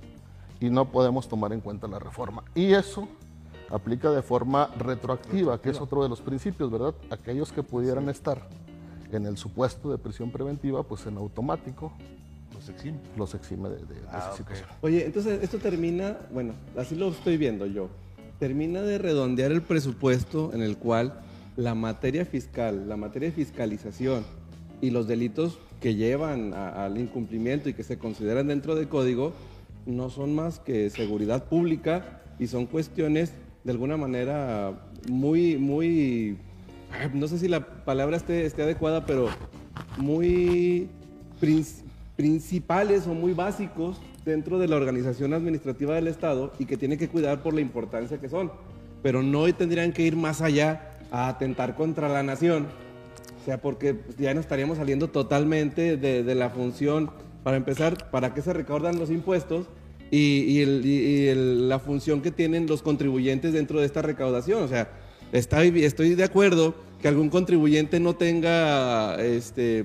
[0.60, 2.44] y no podemos tomar en cuenta la reforma.
[2.54, 3.08] Y eso
[3.70, 6.94] aplica de forma retroactiva, que es otro de los principios, ¿verdad?
[7.10, 8.46] Aquellos que pudieran estar
[9.10, 11.92] en el supuesto de prisión preventiva, pues en automático
[12.54, 12.98] Los exime.
[13.16, 14.36] los exime de, de- de Ah, esa ok.
[14.36, 14.68] situación.
[14.82, 17.88] Oye, entonces esto termina, bueno, así lo estoy viendo yo.
[18.38, 21.20] Termina de redondear el presupuesto en el cual
[21.56, 24.24] la materia fiscal, la materia de fiscalización
[24.80, 29.32] y los delitos que llevan a- al incumplimiento y que se consideran dentro del código
[29.86, 33.32] no son más que seguridad pública y son cuestiones
[33.64, 34.72] de alguna manera
[35.08, 36.36] muy, muy,
[37.14, 39.28] no sé si la palabra esté, esté adecuada, pero
[39.98, 40.88] muy
[41.40, 41.64] prin-
[42.16, 47.08] principales o muy básicos dentro de la organización administrativa del Estado y que tiene que
[47.08, 48.52] cuidar por la importancia que son.
[49.02, 52.66] Pero no tendrían que ir más allá a atentar contra la nación.
[53.40, 57.10] O sea, porque ya no estaríamos saliendo totalmente de, de la función,
[57.44, 59.66] para empezar, para qué se recaudan los impuestos
[60.12, 64.62] y, y el- y el- la función que tienen los contribuyentes dentro de esta recaudación.
[64.62, 64.88] O sea,
[65.32, 69.84] está- estoy de acuerdo que algún contribuyente no tenga, este,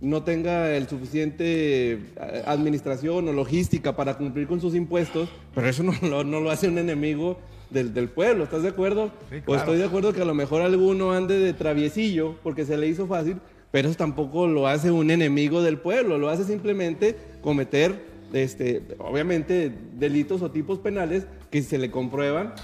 [0.00, 1.98] no tenga el suficiente eh,
[2.46, 6.68] administración o logística para cumplir con sus impuestos, pero eso no lo, no lo hace
[6.68, 7.38] un enemigo
[7.74, 9.10] del, del pueblo, ¿estás de acuerdo?
[9.28, 12.78] Sí, O estoy de acuerdo que a lo mejor alguno ande de traviesillo porque se
[12.78, 13.36] le hizo fácil,
[13.70, 19.72] pero eso tampoco lo hace un enemigo del pueblo, lo hace simplemente cometer, este, obviamente,
[19.94, 22.54] delitos o tipos penales que si se le comprueban,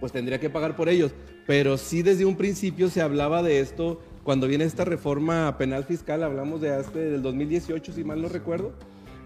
[0.00, 1.12] pues tendría que pagar por ellos.
[1.46, 6.22] Pero sí desde un principio se hablaba de esto, cuando viene esta reforma penal fiscal,
[6.22, 8.72] hablamos de hace del 2018, si mal no recuerdo,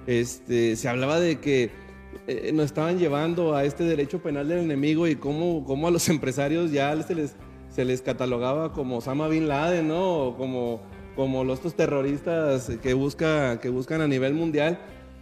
[0.06, 1.70] este, se hablaba de que
[2.26, 6.08] eh, nos estaban llevando a este derecho penal del enemigo y cómo, cómo a los
[6.10, 7.34] empresarios ya se les,
[7.70, 10.28] se les catalogaba como Osama Bin Laden, ¿no?
[10.28, 10.82] O como,
[11.16, 14.78] como los estos terroristas que, busca, que buscan a nivel mundial.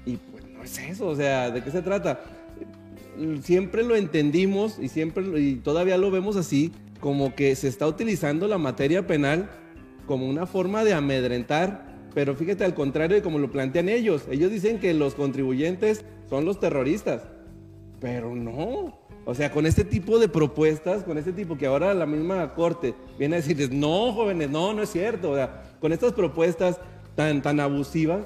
[0.07, 2.21] Y pues no es eso, o sea, ¿de qué se trata?
[3.43, 8.47] siempre lo entendimos y siempre y todavía lo vemos así como que se está utilizando
[8.49, 9.51] la materia penal
[10.07, 14.25] como una forma de amedrentar, pero fíjate al contrario de como lo plantean ellos.
[14.31, 17.25] Ellos dicen que los contribuyentes son los terroristas,
[18.01, 18.99] pero no.
[19.27, 22.95] O sea, con este tipo de propuestas, con este tipo que ahora la misma corte
[23.19, 25.33] viene a decirles, no, jóvenes, no, no es cierto.
[25.33, 26.81] O sea, con estas propuestas
[27.17, 28.25] tan, tan abusivas,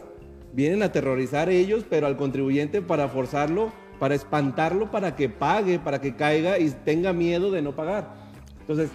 [0.53, 6.01] vienen a aterrorizar ellos, pero al contribuyente para forzarlo, para espantarlo, para que pague, para
[6.01, 8.15] que caiga y tenga miedo de no pagar.
[8.61, 8.89] Entonces,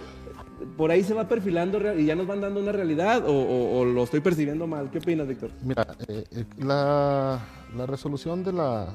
[0.76, 3.84] por ahí se va perfilando y ya nos van dando una realidad o, o- o
[3.84, 4.90] lo estoy percibiendo mal.
[4.90, 5.50] ¿Qué opinas, Víctor?
[5.62, 7.40] Mira, eh, eh, la,
[7.76, 8.94] la resolución de la,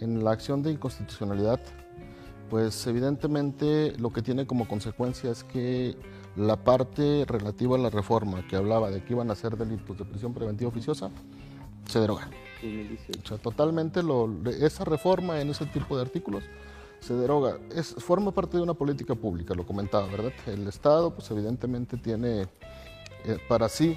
[0.00, 1.60] en la acción de inconstitucionalidad,
[2.50, 5.96] pues evidentemente lo que tiene como consecuencia es que
[6.36, 10.04] la parte relativa a la reforma que hablaba de que iban a ser delitos de
[10.04, 11.10] prisión preventiva oficiosa,
[11.86, 12.28] se deroga.
[12.62, 13.20] 2018.
[13.22, 14.28] O sea, totalmente lo,
[14.60, 16.44] esa reforma en ese tipo de artículos
[17.00, 17.58] se deroga.
[17.74, 20.32] Es, forma parte de una política pública, lo comentaba, ¿verdad?
[20.46, 22.42] El Estado, pues evidentemente tiene
[23.24, 23.96] eh, para sí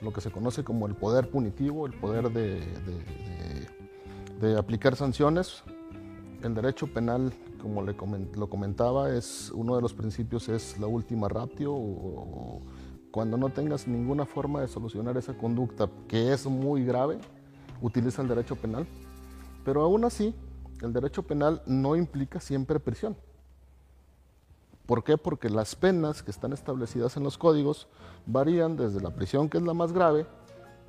[0.00, 3.04] lo que se conoce como el poder punitivo, el poder de, de-
[4.40, 5.62] de- de aplicar sanciones.
[6.42, 10.86] El derecho penal, como le comen- lo comentaba, es uno de los principios es la
[10.86, 12.62] última ratio o- o
[13.10, 17.18] cuando no tengas ninguna forma de solucionar esa conducta que es muy grave,
[17.82, 18.86] utiliza el derecho penal.
[19.64, 20.34] Pero aún así,
[20.82, 23.16] el derecho penal no implica siempre prisión.
[24.86, 25.16] ¿Por qué?
[25.16, 27.86] Porque las penas que están establecidas en los códigos
[28.26, 30.26] varían desde la prisión, que es la más grave,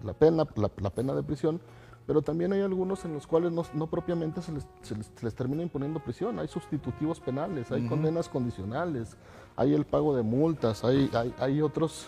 [0.04, 1.62] la pena, la, la pena de prisión,
[2.08, 5.24] pero también hay algunos en los cuales no, no propiamente se les, se les- se
[5.24, 6.40] les termina imponiendo prisión.
[6.40, 9.16] Hay sustitutivos penales, hay condenas condicionales,
[9.56, 12.08] hay el pago de multas, hay, hay, hay otras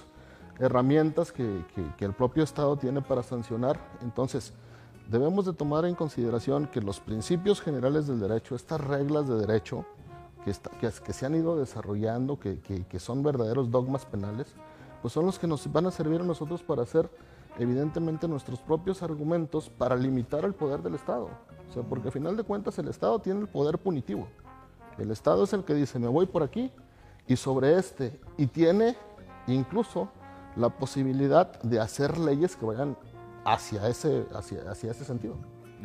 [0.60, 3.80] herramientas que, que- que el propio Estado tiene para sancionar.
[4.02, 4.52] Entonces,
[5.10, 9.86] debemos de tomar en consideración que los principios generales del derecho, estas reglas de derecho
[10.44, 14.54] que, está- que, que se han ido desarrollando, que, que- son verdaderos dogmas penales,
[15.02, 17.10] pues son los que nos van a servir a nosotros para hacer
[17.60, 21.30] evidentemente nuestros propios argumentos para limitar el poder del Estado.
[21.70, 24.28] O sea, porque a final de cuentas el Estado tiene el poder punitivo.
[24.98, 26.72] El Estado es el que dice, me voy por aquí
[27.28, 28.96] y sobre este, y tiene
[29.48, 30.10] incluso
[30.56, 32.98] la posibilidad de hacer leyes que vayan
[33.45, 35.36] hacia ese, hacia, hacia ese sentido.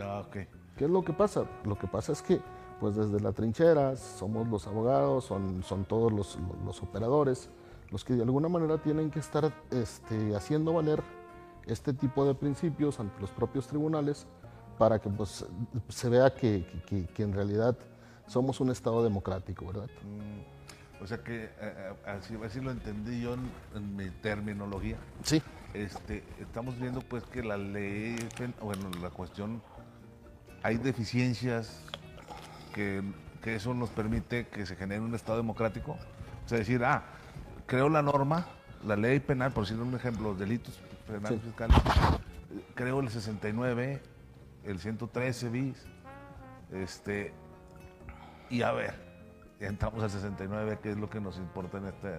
[0.00, 0.36] Ah, ok.
[0.76, 1.44] ¿Qué es lo que pasa?
[1.64, 2.40] Lo que pasa es que,
[2.80, 7.50] pues desde la trinchera, somos los abogados, son, son todos los, los operadores,
[7.90, 11.02] los que de alguna manera tienen que estar este, haciendo valer
[11.66, 14.26] este tipo de principios ante los propios tribunales
[14.78, 15.44] para que pues,
[15.88, 17.76] se vea que, que, que en realidad
[18.26, 19.88] somos un Estado democrático, ¿verdad?
[20.04, 24.96] Mm, o sea que, eh, eh, así, así, lo entendí yo en, en, mi terminología.
[25.22, 25.42] Sí.
[25.78, 28.16] Este, estamos viendo pues que la ley,
[28.60, 29.62] bueno, la cuestión,
[30.64, 31.84] hay deficiencias
[32.74, 33.00] que,
[33.40, 35.92] que eso nos permite que se genere un Estado democrático.
[36.44, 37.04] O sea, decir, ah,
[37.66, 38.48] creo la norma,
[38.84, 41.46] la ley penal, por decir un ejemplo, los delitos penales sí.
[41.46, 41.76] fiscales,
[42.74, 44.02] creo el 69,
[44.64, 45.86] el 113 bis,
[46.72, 47.32] este,
[48.50, 48.94] y a ver,
[49.60, 52.18] entramos al 69, que es lo que nos importa en este.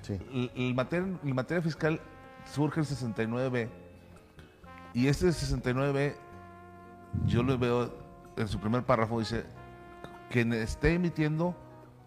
[0.00, 0.18] Sí.
[0.32, 2.00] El, el materia, en materia fiscal
[2.44, 3.68] surge el 69
[4.94, 6.16] y este 69
[7.26, 7.92] yo lo veo
[8.36, 9.44] en su primer párrafo dice
[10.30, 11.54] que esté emitiendo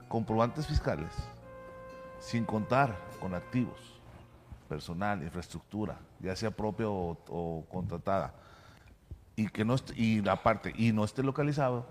[0.07, 1.13] comprobantes fiscales
[2.19, 3.99] sin contar con activos,
[4.69, 8.33] personal, infraestructura, ya sea propia o, contratada,
[9.35, 11.85] y que no y aparte, y no esté localizado,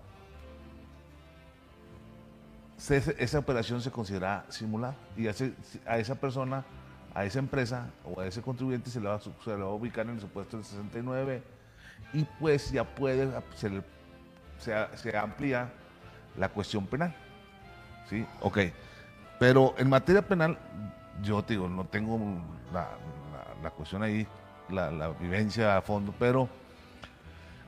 [2.78, 5.54] esa operación se considera simulada y hace,
[5.86, 6.64] a esa persona,
[7.14, 10.06] a esa empresa o a ese contribuyente se le va, se le va a ubicar
[10.06, 11.42] en el supuesto del 69
[12.12, 13.82] y pues ya puede, se, le,
[14.58, 15.70] se, amplía
[16.36, 17.14] la cuestión penal.
[18.08, 18.26] ¿Sí?
[18.40, 18.58] Ok.
[19.38, 20.58] Pero en materia penal,
[21.22, 22.18] yo te digo, no tengo
[22.72, 22.88] la,
[23.62, 24.26] la, cuestión ahí,
[24.68, 26.48] la, la, vivencia a fondo, pero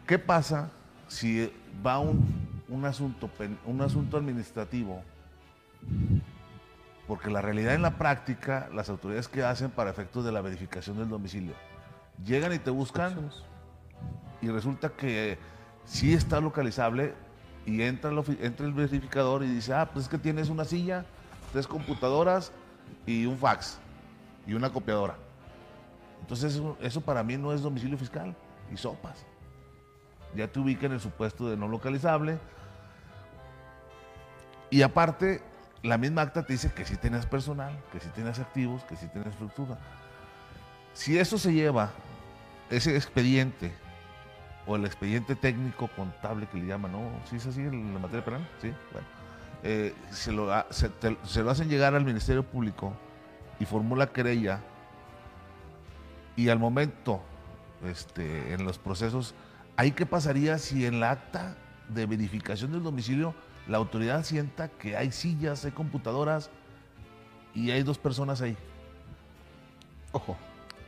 [0.07, 0.71] ¿qué pasa
[1.09, 1.53] si
[1.85, 3.31] va un, un, asunto,
[3.65, 5.03] un asunto administrativo?
[7.07, 10.97] Porque la realidad en la práctica, las autoridades que hacen para efectos de la verificación
[10.97, 11.55] del domicilio,
[12.25, 13.31] llegan y te buscan
[14.41, 15.39] y resulta que
[15.85, 17.15] sí está localizable
[17.67, 21.05] y entra el, entra el verificador y dice, ah, pues es que tienes una silla,
[21.53, 22.53] tres computadoras
[23.07, 23.79] y un fax
[24.47, 25.17] y una copiadora.
[26.21, 28.35] Entonces eso, eso, para mí no es domicilio fiscal
[28.73, 29.27] y sopas.
[30.35, 32.39] Ya te ubica en el supuesto de no localizable.
[34.71, 35.43] Y aparte,
[35.85, 39.07] la misma acta te dice que sí tienes personal, que sí tienes activos, que sí
[39.09, 39.79] tienes estructura.
[40.95, 41.91] Si eso se lleva,
[42.71, 43.71] ese expediente,
[44.67, 47.03] o el expediente técnico contable que le llaman, ¿no?
[47.29, 48.49] ¿Sí es así en la materia penal?
[48.63, 49.07] Sí, bueno.
[49.63, 52.95] Eh, se, lo, se, lo, hacen llegar al Ministerio Público
[53.61, 54.61] y formula querella
[56.35, 57.23] y al momento,
[57.85, 59.35] este, en los procesos,
[59.77, 61.57] ¿ahí qué pasaría si en la acta
[61.91, 63.35] de verificación del domicilio
[63.69, 66.51] la autoridad sienta que hay sillas, hay computadoras
[67.55, 68.57] y hay dos personas ahí?
[70.13, 70.37] Ojo,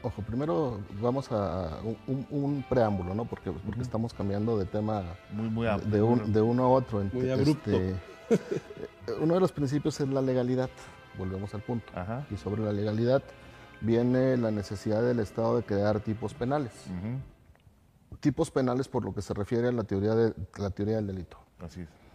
[0.02, 3.24] ojo, primero vamos a un, un preámbulo, ¿no?
[3.24, 3.82] Porque, porque uh -huh.
[3.82, 7.02] estamos cambiando de tema muy, muy de, de, un, de, uno a otro.
[7.12, 7.70] Muy abrupto.
[7.70, 7.94] Este,
[9.20, 10.70] uno de los principios es la legalidad,
[11.18, 11.92] volvemos al punto.
[11.94, 12.26] Ajá.
[12.30, 13.22] Y sobre la legalidad
[13.80, 16.72] viene la necesidad del Estado de crear tipos penales.
[16.88, 18.18] Uh -huh.
[18.20, 21.38] Tipos penales por lo que se refiere a la teoría, de, la teoría del delito.
[21.60, 22.05] Así es.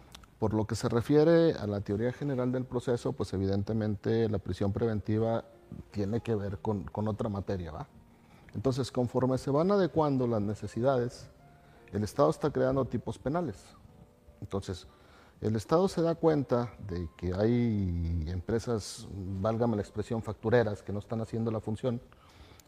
[0.42, 4.72] Por lo que se refiere a la teoría general del proceso, pues evidentemente la prisión
[4.72, 5.44] preventiva
[5.92, 7.86] tiene que ver con, con, otra materia, ¿va?
[8.52, 11.28] Entonces, conforme se van adecuando las necesidades,
[11.92, 13.54] el Estado está creando tipos penales.
[14.40, 14.88] Entonces,
[15.40, 20.98] el Estado se da cuenta de que hay empresas, válgame la expresión, factureras que no
[20.98, 22.00] están haciendo la función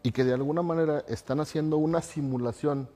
[0.05, 2.89] y que de alguna manera están haciendo una simulación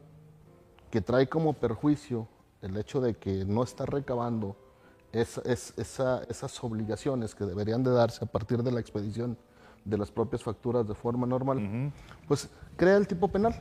[0.92, 2.28] que trae como perjuicio
[2.62, 4.67] el hecho de que no está recabando
[5.12, 9.36] es, es, esa, esas obligaciones que deberían de darse a partir de la expedición
[9.84, 11.92] de las propias facturas de forma normal, uh -huh.
[12.26, 13.54] pues crea el tipo penal.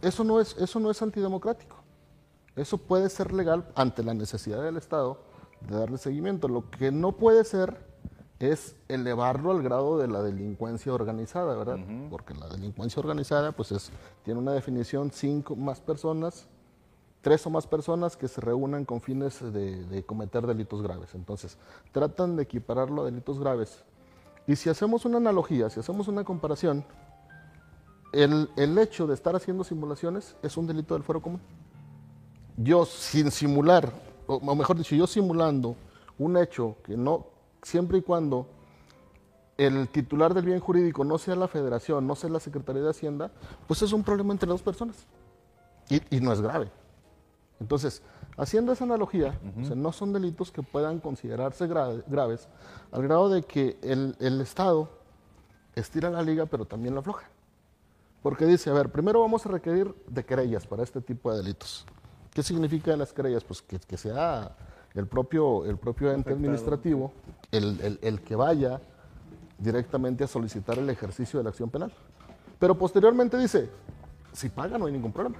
[0.00, 1.76] Eso no, es, eso no es antidemocrático.
[2.56, 5.18] Eso puede ser legal ante la necesidad del Estado
[5.68, 6.48] de darle seguimiento.
[6.48, 7.86] Lo que no puede ser
[8.38, 11.76] es elevarlo al grado de la delincuencia organizada, ¿verdad?
[11.76, 12.10] Uh -huh.
[12.10, 13.90] Porque la delincuencia organizada pues es,
[14.24, 16.48] tiene una definición cinco más personas,
[17.22, 21.14] tres o más personas que se reúnan con fines de, cometer delitos graves.
[21.14, 21.56] Entonces,
[21.92, 23.84] tratan de equipararlo a delitos graves
[24.46, 26.84] y si hacemos una analogía, si hacemos una comparación,
[28.12, 28.48] el,
[28.78, 31.40] hecho de estar haciendo simulaciones es un delito del fuero común.
[32.56, 33.92] Yo sin simular,
[34.26, 35.76] o mejor dicho, yo simulando
[36.18, 37.26] un hecho que no,
[37.62, 38.48] siempre y cuando
[39.56, 43.30] el titular del bien jurídico no sea la federación, no sea la Secretaría de Hacienda,
[43.68, 45.06] pues es un problema entre dos personas.
[45.88, 46.70] Y no es grave.
[47.62, 48.02] Entonces,
[48.36, 49.62] haciendo esa analogía, uh -huh.
[49.62, 52.48] o sea, no son delitos que puedan considerarse gra graves,
[52.90, 54.88] al grado de que el, el, Estado
[55.76, 57.28] estira la liga, pero también la afloja.
[58.20, 61.86] Porque dice, a ver, primero vamos a requerir de querellas para este tipo de delitos.
[62.34, 63.44] ¿Qué significa las querellas?
[63.44, 64.56] Pues que, que sea
[64.94, 67.12] el propio, el propio ente administrativo
[67.52, 68.80] el, el, el, que vaya
[69.58, 71.92] directamente a solicitar el ejercicio de la acción penal.
[72.58, 73.70] Pero posteriormente dice,
[74.32, 75.36] si paga no hay ningún problema.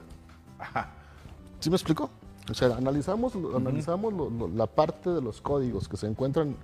[1.62, 2.10] ¿Sí me explicó?
[2.50, 6.56] O sea, analizamos, analizamos lo- lo- la parte de los códigos que se encuentran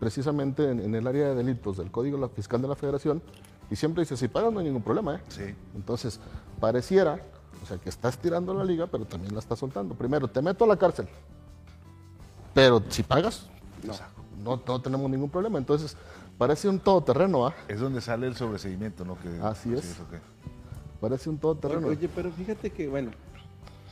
[0.00, 3.22] precisamente en, en el área de delitos del Código Fiscal de la Federación
[3.70, 5.14] y siempre dice, si pagas no hay ningún problema.
[5.14, 5.20] ¿eh?
[5.28, 5.54] Sí.
[5.76, 6.18] Entonces,
[6.58, 7.20] pareciera,
[7.62, 9.94] o sea, que estás tirando la liga, pero también la estás soltando.
[9.94, 11.06] Primero, te meto a la cárcel,
[12.52, 13.46] pero si pagas,
[14.44, 15.56] no, no, tenemos ningún problema.
[15.58, 15.96] Entonces,
[16.36, 17.54] parece un todoterreno, ¿ah?
[17.68, 19.16] Es donde sale el sobreseimiento, ¿no?
[19.20, 19.96] Que, Así es.
[21.00, 21.86] Parece un todoterreno.
[21.86, 23.12] Oye, pero fíjate que, bueno,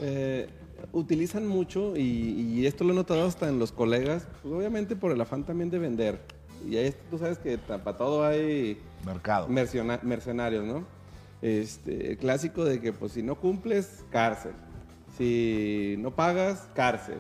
[0.01, 0.49] eh,
[0.93, 5.13] utilizan mucho, y, y esto lo he notado hasta en los colegas, pues obviamente por
[5.13, 6.21] el afán también de vender.
[6.69, 9.49] Y ahí tú sabes que para todo hay Mercado.
[9.49, 10.85] mercenarios, ¿no?
[11.43, 14.53] Este, el clásico de que, pues, si no cumples, cárcel.
[15.17, 17.17] Si no pagas, cárcel.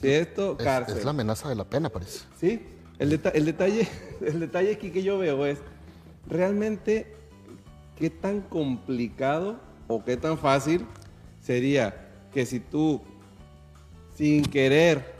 [0.00, 0.98] Si esto, es, cárcel.
[0.98, 2.20] es la amenaza de la pena, parece.
[2.38, 2.60] Sí,
[2.98, 3.88] el, deta- el detalle,
[4.20, 5.58] el detalle aquí que yo veo es
[6.28, 7.06] realmente
[7.96, 9.56] qué tan complicado
[9.88, 10.84] o qué tan fácil
[11.42, 12.05] sería
[12.36, 13.00] que si tú
[14.14, 15.14] sin querer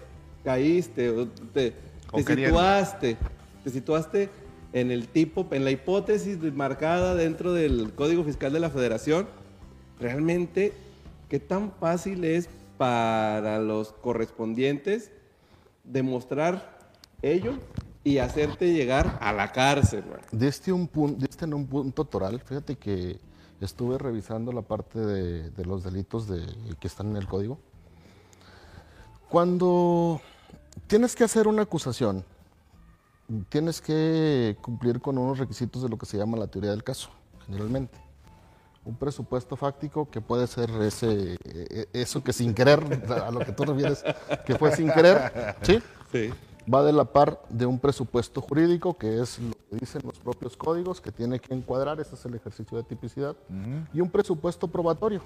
[0.44, 1.72] caíste o te,
[2.12, 2.58] O te queriendo.
[2.58, 3.16] situaste,
[3.64, 4.28] te situaste
[4.74, 9.26] en el tipo, en la hipótesis marcada dentro del Código Fiscal de la Federación,
[9.98, 10.74] realmente
[11.30, 15.10] qué tan fácil es para los correspondientes
[15.84, 16.90] demostrar
[17.22, 17.54] ello
[18.04, 20.02] y hacerte llegar a la cárcel.
[20.06, 20.20] güey.
[20.32, 22.42] Diste, un pun- diste en un punto toral.
[22.44, 23.18] Fíjate que
[23.60, 26.44] estuve revisando la parte de, de los delitos de,
[26.78, 27.58] que están en el código.
[29.28, 30.20] Cuando
[30.86, 32.24] tienes que hacer una acusación,
[33.48, 37.10] tienes que cumplir con unos requisitos de lo que se llama la teoría del caso,
[37.46, 37.98] generalmente.
[38.84, 42.80] Un presupuesto fáctico que puede ser ese, eh, eso que sin querer,
[43.10, 44.04] a lo que tú refieres,
[44.46, 45.82] que fue sin querer, ¿sí?
[46.12, 46.30] Sí.
[46.72, 50.56] va de la par de un presupuesto jurídico, que es lo que dicen los propios
[50.56, 53.36] códigos, que tiene que encuadrar, este es el ejercicio de tipicidad,
[53.92, 55.22] y un presupuesto probatorio.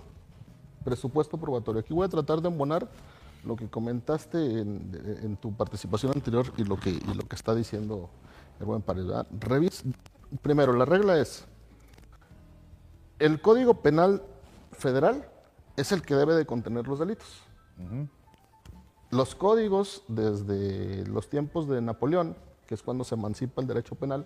[0.85, 1.81] Presupuesto probatorio.
[1.81, 2.89] Aquí voy a tratar de embonar
[3.45, 7.55] lo que comentaste en, en tu participación anterior y lo que, y lo que está
[7.55, 8.09] diciendo
[8.61, 9.27] el buen Paredes.
[9.39, 9.83] Revis,
[10.43, 11.47] primero, la regla es,
[13.19, 14.23] el Código Penal
[14.73, 15.29] Federal
[15.77, 17.43] es el que debe de contener los delitos.
[19.11, 22.37] Los códigos desde los tiempos de Napoleón,
[22.71, 24.25] que es cuando se emancipa el derecho penal,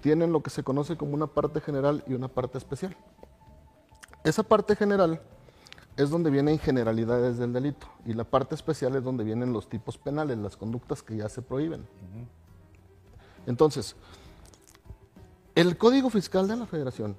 [0.00, 2.96] tienen lo que se conoce como una parte general y una parte especial.
[4.24, 5.22] Esa parte general
[5.96, 9.96] es donde vienen generalidades del delito y la parte especial es donde vienen los tipos
[9.96, 11.86] penales, las conductas que ya se prohíben.
[13.46, 13.94] Entonces,
[15.54, 17.16] el Código Fiscal de la Federación,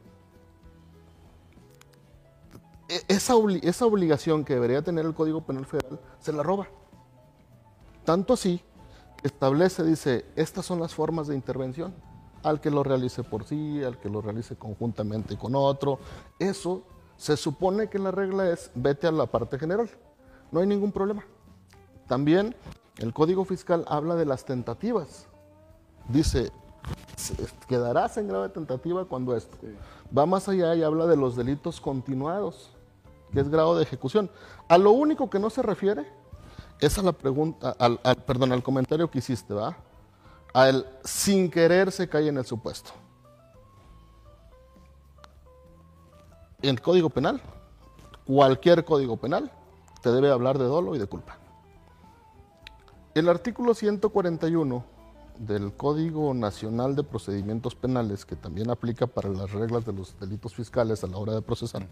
[2.89, 6.68] e- esa, esa obligación que debería tener el Código Penal Federal se la roba.
[8.04, 8.62] Tanto así,
[9.24, 11.93] establece, dice, estas son las formas de intervención.
[12.43, 15.99] Al que lo realice por sí, al que lo realice conjuntamente con otro.
[16.39, 16.84] Eso
[17.15, 19.89] se supone que la regla es, vete a la parte general.
[20.51, 21.24] No hay ningún problema.
[22.07, 22.53] También
[22.97, 25.28] el Código Fiscal habla de las tentativas.
[26.09, 26.51] Dice,
[27.67, 29.57] quedarás en grave tentativa cuando esto.
[30.15, 32.71] Va más allá y habla de los delitos continuados,
[33.32, 34.30] que es grado de ejecución.
[34.67, 36.05] A lo único que no se refiere
[36.80, 39.78] es a la pregunta, al, perdón, al comentario que hiciste, ¿va?
[40.53, 42.91] Al sin querer se cae en el supuesto.
[46.61, 47.41] El Código Penal,
[48.26, 49.51] cualquier Código Penal,
[50.01, 51.38] te debe hablar de dolo y de culpa.
[53.15, 54.84] El artículo 141
[55.38, 60.53] del Código Nacional de Procedimientos Penales, que también aplica para las reglas de los delitos
[60.53, 61.88] fiscales a la hora de procesar,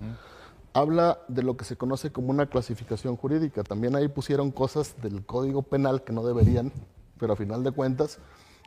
[0.74, 3.64] habla de lo que se conoce como una clasificación jurídica.
[3.64, 6.72] También ahí pusieron cosas del Código Penal que no deberían,
[7.20, 8.20] pero a final de cuentas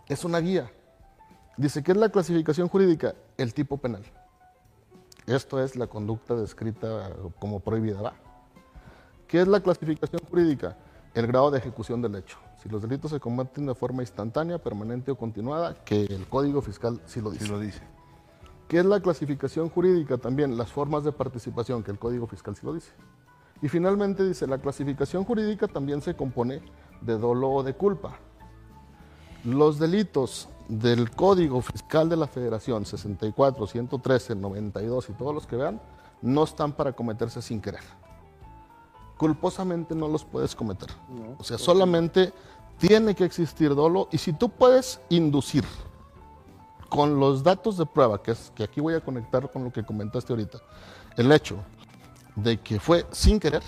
[0.09, 0.71] es una guía.
[1.57, 3.15] Dice, ¿qué es la clasificación jurídica?
[3.37, 4.03] El tipo penal.
[5.27, 8.03] Esto es la conducta descrita como prohibida.
[8.03, 8.15] ¿va?
[9.29, 10.77] ¿Qué es la clasificación jurídica?
[11.15, 12.39] El grado de ejecución del hecho.
[12.63, 17.01] Si los delitos se combaten de forma instantánea, permanente o continuada, que el Código Fiscal
[17.07, 17.45] sí lo dice.
[17.45, 17.94] Sí lo dice.
[18.75, 20.19] ¿Qué es la clasificación jurídica?
[20.19, 22.91] También las formas de participación, que el Código Fiscal sí lo dice.
[23.63, 26.61] Y finalmente dice, la clasificación jurídica también se compone
[27.01, 28.19] de dolo o de culpa.
[29.45, 35.55] Los delitos del Código Fiscal de la Federación, 64, 113, 92 y todos los que
[35.55, 35.81] vean,
[36.21, 37.85] no están para cometerse sin querer.
[39.17, 40.89] Culposamente no los puedes cometer.
[41.39, 42.33] o sea, solamente
[42.79, 45.63] tiene que existir dolo y si tú puedes inducir
[46.89, 49.85] con los datos de prueba, que, es, que aquí voy a conectar con lo que
[49.85, 50.59] comentaste ahorita,
[51.17, 51.57] el hecho
[52.37, 53.63] de que fue sin querer,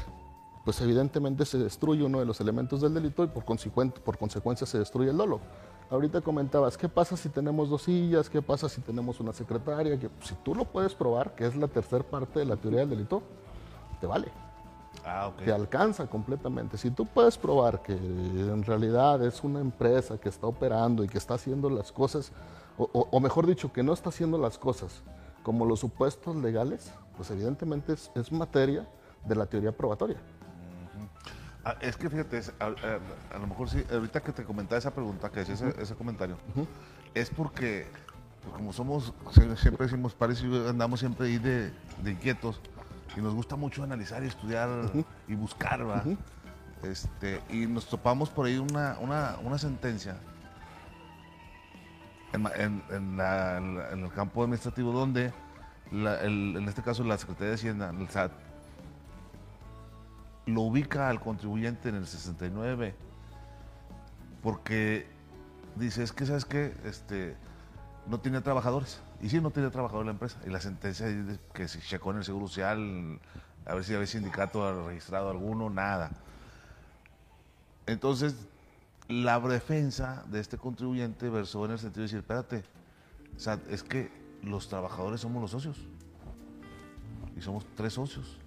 [0.64, 4.67] pues evidentemente se destruye uno de los elementos del delito y por, consecuente, por consecuencia
[4.67, 5.41] se destruye el dolo.
[5.89, 8.29] Ahorita comentabas, ¿qué pasa si tenemos dos sillas?
[8.29, 9.97] ¿Qué pasa si tenemos una secretaria?
[9.97, 12.91] Que, si tú lo puedes probar, que es la tercera parte de la teoría del
[12.91, 13.23] delito,
[14.01, 14.33] te vale.
[15.05, 15.45] Ah, ok.
[15.45, 16.77] Te alcanza completamente.
[16.77, 21.19] Si tú puedes probar que en realidad es una empresa que está operando y que
[21.19, 22.33] está haciendo las cosas,
[22.79, 25.03] o, o- o mejor dicho, que no está haciendo las cosas
[25.43, 28.89] como los supuestos legales, pues evidentemente es, es materia
[29.24, 30.18] de la teoría probatoria.
[31.64, 34.79] Ah, es que fíjate, es- a, a- a lo mejor sí, ahorita que te comentaba
[34.79, 36.37] esa pregunta, que decía ese, ese comentario,
[37.14, 37.87] es porque,
[38.43, 41.72] pues, como somos, sie- siempre decimos pares y andamos siempre ahí de,
[42.03, 42.61] de inquietos,
[43.16, 44.68] y nos gusta mucho analizar y estudiar
[45.27, 46.03] y buscar, ¿va?
[46.83, 50.18] Este, y nos topamos por ahí una, una, una sentencia
[52.37, 53.57] en, en- en la-
[53.93, 55.32] en el campo administrativo donde,
[55.91, 57.93] la- el- en este caso la Secretaría de Hacienda,
[60.47, 62.95] lo ubica al contribuyente en el 69
[64.43, 65.09] porque
[65.74, 66.72] dice, es que, ¿sabes qué?
[66.84, 67.37] Este,
[68.07, 69.01] no tiene trabajadores.
[69.20, 70.39] Y sí, no tiene trabajadores la empresa.
[70.47, 73.18] Y la sentencia dice que se checó en el Seguro Social,
[73.64, 76.12] a ver si había sindicato registrado alguno, nada.
[77.87, 78.37] Entonces,
[79.09, 82.64] la defensa de este contribuyente versó en el sentido de decir, espérate,
[83.36, 84.11] o sea, es que
[84.42, 85.78] los trabajadores somos los socios.
[87.36, 88.38] Y somos tres socios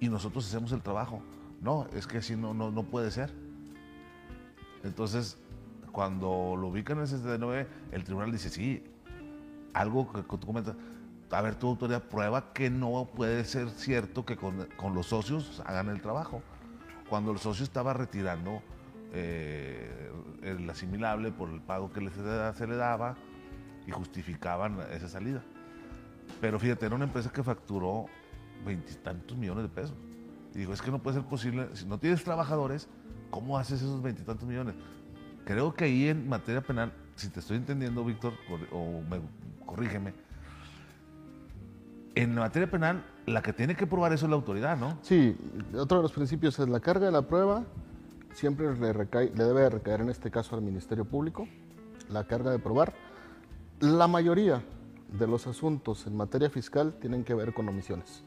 [0.00, 1.22] y nosotros hacemos el trabajo.
[1.60, 3.32] No, es que así no, no, no puede ser.
[4.82, 5.36] Entonces,
[5.92, 8.82] cuando lo ubican en el 69, el tribunal dice, sí,
[9.74, 10.74] algo que, tú comentas,
[11.30, 15.62] a ver, tu autoridad prueba que no puede ser cierto que con, con los socios
[15.66, 16.42] hagan el trabajo.
[17.10, 18.62] Cuando el socio estaba retirando
[19.12, 20.10] eh,
[20.42, 23.16] el asimilable por el pago que le se, le daba
[23.86, 25.42] y justificaban esa salida.
[26.40, 28.06] Pero fíjate, era una empresa que facturó
[28.64, 29.94] veintitantos millones de pesos.
[30.54, 32.88] Y digo, es que no puede ser posible, si no tienes trabajadores,
[33.30, 34.74] ¿cómo haces esos veintitantos millones?
[35.44, 38.34] Creo que ahí en materia penal, si te estoy entendiendo, Víctor,
[38.72, 39.20] o me,
[39.64, 40.12] corrígeme,
[42.14, 44.98] en materia penal, la que tiene que probar eso es la autoridad, ¿no?
[45.02, 45.36] Sí,
[45.74, 47.64] otro de los principios es la carga de la prueba,
[48.32, 51.48] siempre le, recae- le debe recaer en este caso al Ministerio Público,
[52.08, 52.92] la carga de probar.
[53.80, 54.62] La mayoría
[55.18, 58.22] de los asuntos en materia fiscal tienen que ver con omisiones.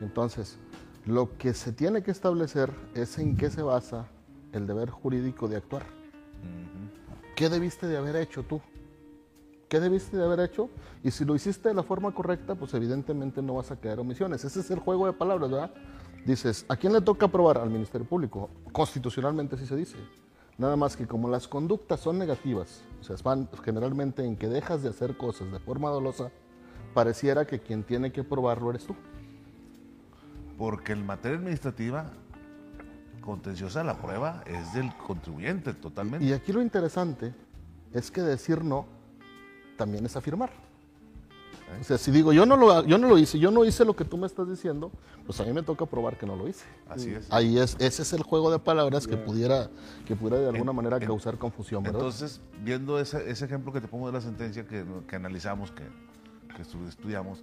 [0.00, 0.58] Entonces,
[1.06, 4.06] lo que se tiene que establecer es en qué se basa
[4.52, 5.84] el deber jurídico de actuar.
[7.36, 8.60] ¿Qué debiste de haber hecho tú?
[9.68, 10.70] ¿Qué debiste de haber hecho?
[11.02, 14.44] Y si lo hiciste de la forma correcta, pues evidentemente no vas a caer omisiones.
[14.44, 15.74] Ese es el juego de palabras, ¿verdad?
[16.24, 17.58] Dices, ¿a quién le toca aprobar?
[17.58, 18.48] Al Ministerio Público.
[18.72, 19.96] Constitucionalmente así se dice.
[20.56, 24.82] Nada más que como las conductas son negativas, o sea, van generalmente en que dejas
[24.82, 26.30] de hacer cosas de forma dolosa,
[26.94, 28.94] pareciera que quien tiene que probarlo eres tú.
[30.56, 32.12] Porque en materia administrativa,
[33.20, 36.24] contenciosa, la prueba es del contribuyente totalmente.
[36.24, 37.34] Y aquí lo interesante
[37.92, 38.86] es que decir no
[39.76, 40.50] también es afirmar.
[41.80, 43.94] O sea, si digo yo no lo, yo no lo hice, yo no hice lo
[43.96, 44.90] que tú me estás diciendo,
[45.26, 46.64] pues a mí me toca probar que no lo hice.
[46.88, 47.26] Así es.
[47.30, 49.70] Ahí es, ese es el juego de palabras que pudiera,
[50.06, 52.00] que pudiera de alguna En- manera en- causar confusión, ¿verdad?
[52.00, 55.82] Entonces, viendo ese, ese ejemplo que te pongo de la sentencia que, que analizamos, que,
[56.56, 57.42] que estu- estudiamos,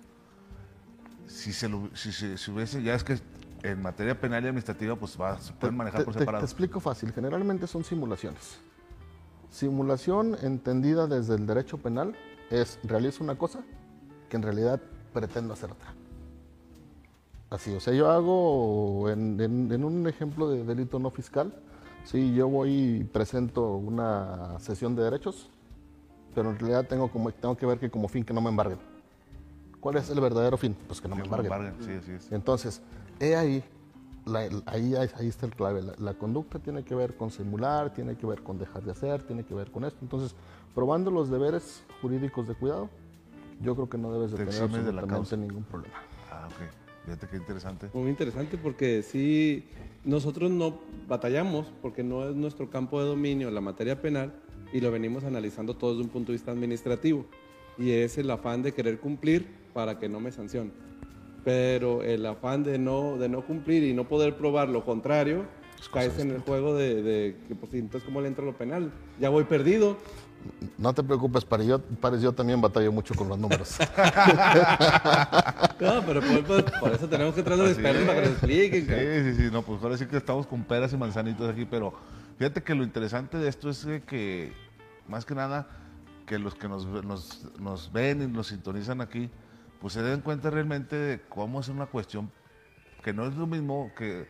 [1.28, 3.20] si se, lo- si, se- si hubiese, ya es que
[3.64, 6.42] en materia penal y administrativa, pues va, se pueden manejar te, por te- separado.
[6.42, 8.58] te explico fácil, generalmente son simulaciones.
[9.50, 12.16] Simulación entendida desde el derecho penal
[12.50, 13.60] es realizo una cosa
[14.32, 14.80] que en realidad
[15.14, 15.94] pretendo hacer otra.
[17.50, 21.54] Así, o sea, yo hago en, en- en un ejemplo de delito no fiscal,
[22.06, 25.50] sí, yo voy y presento una sesión de derechos,
[26.34, 28.80] pero en realidad tengo, como, tengo que ver que como fin que no me embarguen.
[29.82, 30.78] ¿Cuál es el verdadero fin?
[30.88, 31.52] Pues que no me Que no embarguen.
[31.74, 32.32] embarguen, Sí, así es.
[32.32, 32.82] Entonces,
[33.20, 33.62] he ahí,
[34.26, 35.82] la- ahí, ahí está el clave.
[35.82, 39.24] La, la conducta tiene que ver con simular, tiene que ver con dejar de hacer,
[39.24, 39.98] tiene que ver con esto.
[40.02, 40.36] Entonces,
[40.74, 42.90] probando los deberes jurídicos de cuidado,
[43.62, 45.38] yo creo que no debes de Te tener eximes de la absolutamente causa.
[45.38, 45.96] ningún problema.
[46.32, 47.06] Ah, ok.
[47.06, 47.90] Fíjate qué interesante.
[47.94, 49.66] Muy interesante porque sí,
[50.06, 54.34] nosotros no batallamos porque no es nuestro campo de dominio la materia penal
[54.72, 57.26] y lo venimos analizando todo desde un punto de vista administrativo.
[57.78, 60.74] Y es el afán de querer cumplir para que no me sancionen.
[61.44, 65.46] Pero el afán de no, de no cumplir y no poder probar lo contrario,
[65.92, 68.92] caes en el juego de, de que, pues, entonces, ¿cómo le entra lo penal?
[69.20, 69.98] Ya voy perdido.
[70.78, 73.78] No te preocupes, para yo, Pares, yo también batallo mucho con los números.
[75.80, 78.32] No, pero por, por- por eso tenemos que traer a los expertos para que nos
[78.38, 78.82] expliquen.
[78.82, 79.02] Sí, cara.
[79.02, 81.94] sí, sí, no, pues ahora sí que estamos con peras y manzanitos aquí, pero
[82.38, 84.54] fíjate que lo interesante de esto es que,
[85.08, 85.68] más que nada,
[86.28, 89.30] que los que nos, nos, nos ven y nos sintonizan aquí,
[89.80, 92.32] pues se den cuenta realmente de cómo es una cuestión
[93.04, 94.28] que no es lo mismo que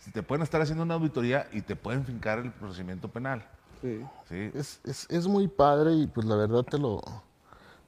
[0.00, 3.44] si te pueden estar haciendo una auditoría y te pueden fincar el procedimiento penal.
[3.82, 4.00] Sí.
[4.28, 4.50] Sí.
[4.54, 7.00] Es, es, es muy padre y pues la verdad te lo,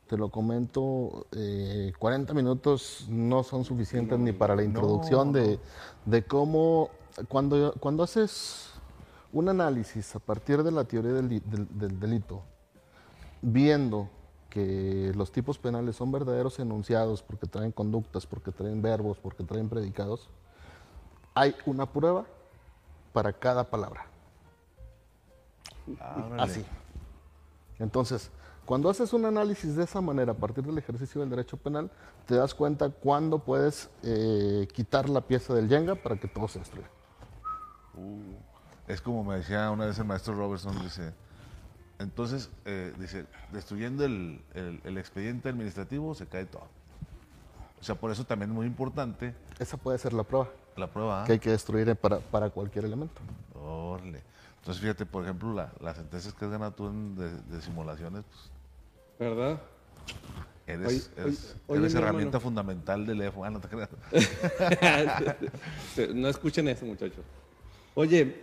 [0.08, 5.58] te lo comento, eh, 40 minutos no son suficientes ni para la introducción de,
[6.04, 6.90] de cómo,
[7.28, 8.72] cuando, cuando haces
[9.32, 12.42] un análisis a partir de la teoría del, di- del- del delito,
[13.40, 14.08] viendo
[14.50, 19.68] que los tipos penales son verdaderos enunciados porque traen conductas, porque traen verbos, porque traen
[19.68, 20.28] predicados,
[21.34, 22.24] hay una prueba
[23.12, 24.06] para cada palabra.
[26.00, 26.36] Ah.
[26.40, 26.64] Así.
[27.78, 28.30] Entonces,
[28.64, 31.90] cuando haces un análisis de esa manera a partir del ejercicio del derecho penal,
[32.26, 36.60] te das cuenta cuándo puedes eh, quitar la pieza del Jenga para que todo se
[36.60, 36.88] destruya.
[38.88, 41.12] Es como me decía una vez el maestro Robertson, dice,
[41.98, 46.66] entonces, eh, dice, destruyendo el, el- el expediente administrativo se cae todo.
[47.80, 51.22] O sea, por eso también es muy importante Esa puede ser la prueba la prueba.
[51.22, 51.24] ¿ah?
[51.26, 53.20] que hay que destruir para, para cualquier elemento.
[53.54, 54.22] Órale.
[54.64, 58.24] Entonces, fíjate, por ejemplo, la- las sentencias que has ganado tú en de, de simulaciones,
[58.24, 58.50] pues,
[59.18, 59.60] ¿Verdad?
[60.66, 62.40] eres, Oye, eres- oye, eres mi herramienta hermano.
[62.40, 63.44] fundamental del EFO.
[63.44, 63.90] Ah, no te creas.
[66.14, 67.22] no escuchen eso, muchachos.
[67.94, 68.42] Oye,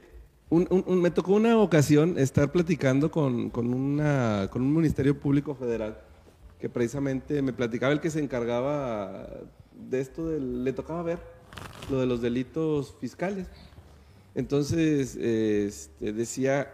[0.50, 5.20] un- un- un- me tocó una ocasión estar platicando con, con una, con un ministerio
[5.20, 5.98] público federal
[6.60, 9.28] que precisamente me platicaba el que se encargaba
[9.74, 11.18] de esto, del- le tocaba ver
[11.90, 13.48] lo de los delitos fiscales.
[14.36, 16.72] Entonces, este, decía,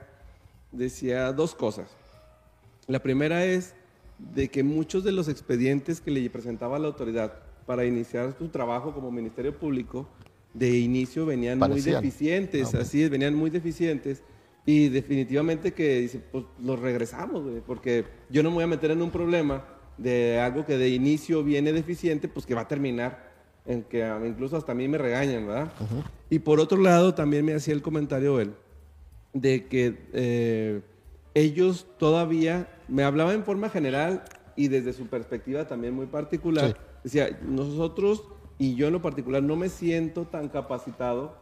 [0.72, 1.89] decía dos cosas.
[2.88, 3.74] La primera es
[4.20, 7.34] de que muchos de los expedientes que le presentaba la autoridad
[7.66, 10.08] para iniciar su trabajo como Ministerio Público,
[10.53, 11.95] de inicio venían Parecían.
[11.95, 14.24] muy deficientes, Ah, así es, venían muy deficientes.
[14.66, 18.91] Y definitivamente que dice, pues los regresamos, güey, porque yo no me voy a meter
[18.91, 19.66] en un problema
[19.97, 23.26] de algo que de inicio viene deficiente, pues que va a terminar
[23.68, 25.72] en que incluso hasta a mí me regañan, ¿verdad?
[26.30, 28.53] Y por otro lado, también me hacía el comentario él,
[29.34, 30.82] de que eh,
[31.34, 34.24] ellos todavía, me hablaba en forma general
[34.55, 36.76] y desde su perspectiva también muy particular, Sí.
[37.03, 38.24] decía, nosotros
[38.57, 41.36] y yo en lo particular no me siento tan capacitado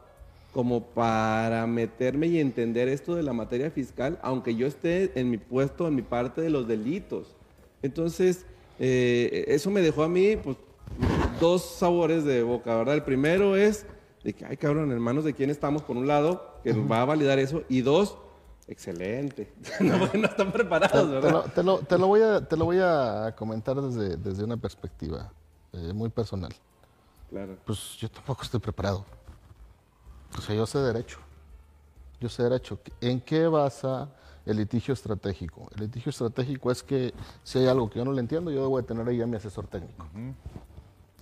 [0.51, 5.37] como para meterme y entender esto de la materia fiscal, aunque yo esté en mi
[5.37, 7.35] puesto, en mi parte de los delitos.
[7.81, 8.45] Entonces,
[8.79, 10.57] eh, eso me dejó a mí, pues,
[11.39, 12.95] dos sabores de boca, ¿verdad?
[12.95, 13.85] El primero es
[14.23, 17.05] de que, ay, cabrón, en manos de quién estamos, por un lado, que va a
[17.05, 18.17] validar eso, y dos,
[18.67, 19.53] excelente.
[19.79, 21.31] no, no están preparados, te ¿verdad?
[21.31, 24.57] lo, te lo- te lo voy, a, te lo voy a comentar desde, desde una
[24.57, 25.31] perspectiva
[25.73, 26.51] eh, muy personal.
[27.29, 27.57] Claro.
[27.65, 29.05] Pues yo tampoco estoy preparado.
[30.37, 31.19] O sea, yo sé derecho.
[32.19, 32.79] Yo sé derecho.
[33.01, 34.09] ¿En qué basa
[34.45, 35.69] el litigio estratégico?
[35.75, 37.13] El litigio estratégico es que
[37.43, 39.35] si hay algo que yo no le entiendo, yo debo de tener ahí a mi
[39.37, 40.07] asesor técnico.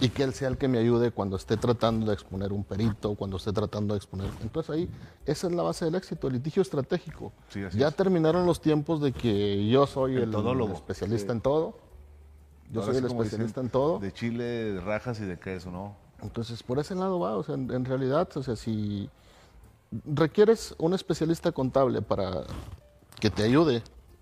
[0.04, 3.16] Y que él sea el que me ayude cuando esté tratando de exponer un perito,
[3.16, 4.28] cuando esté tratando de exponer.
[4.42, 4.90] Entonces ahí,
[5.26, 7.32] esa es la base del éxito, el litigio estratégico.
[7.48, 7.96] Sí, ya es.
[7.96, 10.36] terminaron los tiempos de que yo soy El
[10.74, 11.78] especialista en todo.
[12.70, 14.00] Yo Ahora soy el especialista dicen, en todo.
[14.00, 15.96] De chile, de rajas y de queso, ¿no?
[16.22, 19.10] Entonces, por ese lado va, o sea, en, en realidad, o sea, si
[20.04, 22.44] requieres un especialista contable para
[23.22, 23.82] que te ayude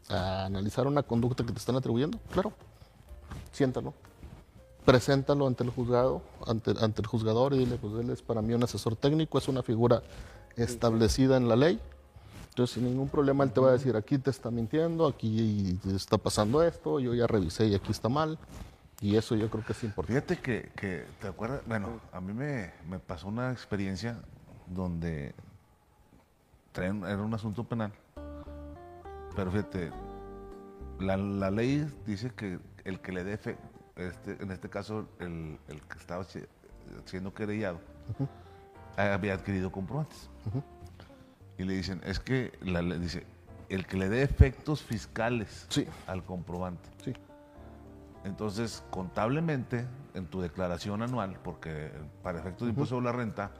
[0.10, 2.54] a analizar una conducta que te están atribuyendo, claro,
[3.52, 3.96] siéntalo,
[4.86, 8.54] preséntalo ante el juzgado, ante, ante el juzgador y dile, pues él es para mí
[8.54, 10.02] un asesor técnico, es una figura
[10.56, 11.80] establecida en la ley.
[12.50, 16.18] Entonces, sin ningún problema, él te va a decir, aquí te está mintiendo, aquí está
[16.18, 18.38] pasando esto, yo ya revisé y aquí está mal.
[19.00, 20.36] Y eso yo creo que es importante.
[20.36, 21.62] Fíjate que, ¿te acuerdas?
[21.66, 24.18] Bueno, a mí me, me pasó una experiencia
[24.68, 25.34] donde
[26.76, 27.92] era un asunto penal.
[29.36, 29.92] Pero fíjate,
[31.00, 33.58] la, la ley dice que el que le dé fe,
[33.96, 36.44] este, en este caso el, el que estaba si-
[37.06, 37.80] siendo querellado,
[38.98, 40.30] había adquirido comprobantes.
[41.58, 43.26] Y le dicen, es que la ley dice,
[43.70, 45.88] el que le dé efectos fiscales Sí.
[46.08, 46.90] al comprobante.
[47.04, 47.14] Sí.
[48.24, 53.52] Entonces, contablemente, en tu declaración anual, porque para efectos de impuesto sobre la renta,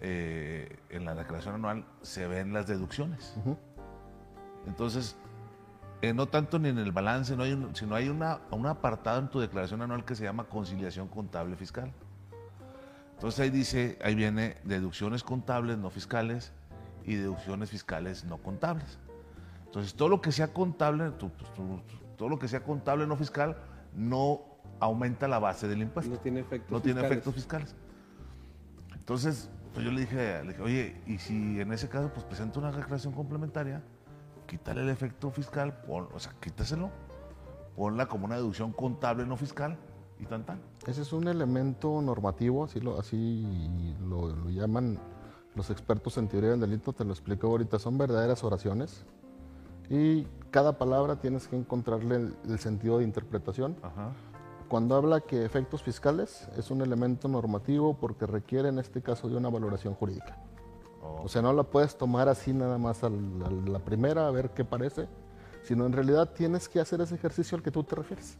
[0.00, 3.34] eh, en la declaración anual se ven las deducciones.
[4.66, 5.16] Entonces,
[6.02, 9.18] eh, no tanto ni en el balance, no hay un- sino hay una, un apartado
[9.20, 11.92] en tu declaración anual que se llama conciliación contable fiscal.
[13.14, 16.52] Entonces ahí dice, ahí viene deducciones contables no fiscales
[17.04, 18.98] y deducciones fiscales no contables.
[19.66, 21.82] Entonces todo lo que sea contable, tu- tu- tu-
[22.16, 23.56] todo lo que sea contable no fiscal,
[23.94, 24.40] no
[24.80, 26.12] aumenta la base del impuesto.
[26.12, 27.12] No tiene efectos No tiene fiscales.
[27.12, 27.76] efectos fiscales.
[28.96, 32.58] Entonces, pues yo le dije, le dije, oye, y si en ese caso pues presenta
[32.58, 33.82] una declaración complementaria,
[34.52, 36.90] quítale el efecto fiscal, pon- o sea, quítaselo,
[37.74, 39.78] ponla como una deducción contable no fiscal
[40.20, 40.60] y tan tan.
[40.86, 44.98] Ese es un elemento normativo, así lo, así lo, lo llaman
[45.54, 49.06] los expertos en teoría del delito, te lo explico ahorita, son verdaderas oraciones
[49.88, 53.76] Y cada palabra tienes que encontrarle el, el sentido de interpretación.
[53.82, 54.12] Ajá.
[54.68, 59.36] Cuando habla que efectos fiscales es un elemento normativo porque requiere en este caso de
[59.36, 60.38] una valoración jurídica.
[61.02, 64.30] Oh, O sea, no la puedes tomar así nada más al- a la primera a
[64.30, 65.08] ver qué parece,
[65.64, 68.36] sino en realidad tienes que hacer ese ejercicio al que tú te refieres.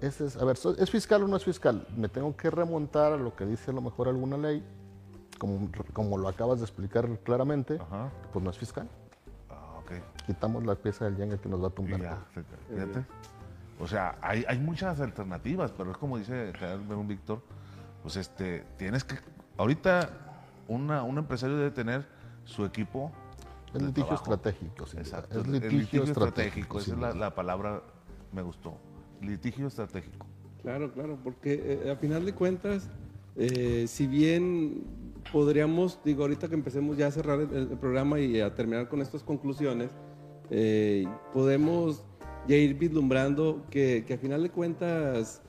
[0.00, 1.86] Ese es, a ver, ¿so- ¿es fiscal o no es fiscal?
[1.96, 4.64] Me tengo que remontar a lo que dice a lo mejor alguna ley,
[5.38, 8.10] como, como lo acabas de explicar claramente, Ajá.
[8.32, 8.88] pues no es fiscal.
[9.48, 9.92] Ah, ok.
[10.26, 12.00] Quitamos la pieza del Jenga que nos va a Y tumbar.
[12.00, 13.04] ya, fíjate.
[13.80, 17.40] O sea, hay, hay muchas alternativas, pero es como dice Verón Víctor,
[18.02, 19.16] pues este, tienes que,
[19.56, 20.10] ahorita
[20.74, 22.06] una, un empresario debe tener
[22.44, 23.12] su equipo.
[23.68, 24.34] Es de litigio trabajo.
[24.34, 24.84] estratégico.
[24.84, 25.00] duda.
[25.00, 25.40] Exacto.
[25.40, 26.78] Es el litigio, estratégico.
[26.78, 27.82] Esa es la, la palabra,
[28.32, 28.76] me gustó.
[29.20, 30.26] Litigio estratégico.
[30.62, 32.88] Claro, claro, porque eh, a final de cuentas,
[33.36, 34.84] eh, si bien
[35.32, 39.00] podríamos, digo, ahorita que empecemos ya a cerrar el, el programa y a terminar con
[39.00, 39.90] estas conclusiones,
[40.50, 42.04] eh, podemos
[42.46, 45.40] ya ir vislumbrando que, que a final de cuentas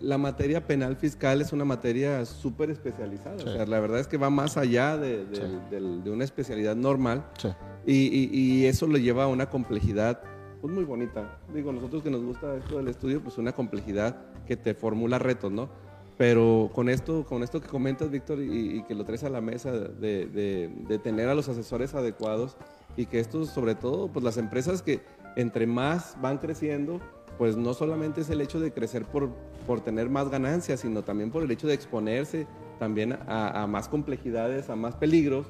[0.00, 3.38] la materia penal fiscal es una materia súper especializada.
[3.38, 3.44] Sí.
[3.48, 5.42] O sea, la verdad es que va más allá de, de- Sí.
[5.70, 7.24] del- de una especialidad normal.
[7.38, 7.48] Sí.
[7.86, 10.20] Y, y- y eso lo lleva a una complejidad
[10.60, 11.38] pues, muy bonita.
[11.52, 14.16] Digo, nosotros que nos gusta esto del estudio, pues una complejidad
[14.46, 15.68] que te formula retos, ¿no?
[16.16, 19.40] Pero con esto, con esto que comentas, Víctor, y, y que lo traes a la
[19.40, 22.56] mesa de, tener a los asesores adecuados
[22.96, 25.00] y que esto, sobre todo, pues las empresas que
[25.36, 27.00] entre más van creciendo,
[27.38, 29.30] pues no solamente es el hecho de crecer por,
[29.66, 32.46] por tener más ganancias, sino también por el hecho de exponerse
[32.78, 35.46] también a, a más complejidades, a más peligros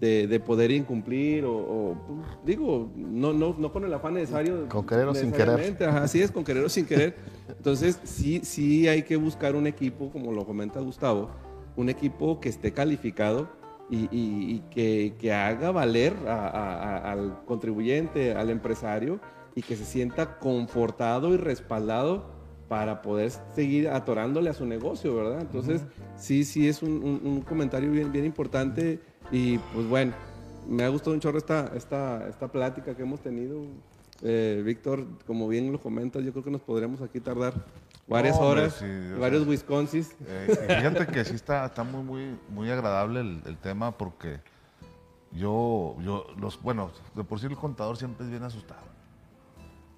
[0.00, 1.96] de, de poder incumplir o, o,
[2.44, 4.68] digo, no, no, no con el afán necesario.
[4.68, 5.88] Con querer o sin querer.
[5.88, 7.14] Ajá, así es, con querer o sin querer.
[7.56, 11.30] Entonces, sí, sí hay que buscar un equipo, como lo comenta Gustavo,
[11.76, 13.48] un equipo que esté calificado
[13.88, 19.20] y, y- y que, que haga valer a- a- a- al contribuyente, al empresario,
[19.54, 22.24] y que se sienta confortado y respaldado
[22.68, 25.40] para poder seguir atorándole a su negocio, ¿verdad?
[25.42, 25.82] Entonces,
[26.16, 28.98] sí, sí es un, un- un comentario bien, bien importante
[29.30, 30.12] y pues bueno,
[30.68, 33.62] me ha gustado un chorro esta, esta, esta plática que hemos tenido.
[34.24, 37.52] Eh, Víctor, como bien lo comentas, yo creo que nos podríamos aquí tardar
[38.06, 38.86] varias No, horas, sí,
[39.18, 40.06] varios Wisconsin.
[40.26, 44.38] Eh, fíjate que sí está, está muy, muy, muy agradable el, el tema porque
[45.32, 48.91] yo, yo, los, bueno, de por sí el contador siempre es bien asustado.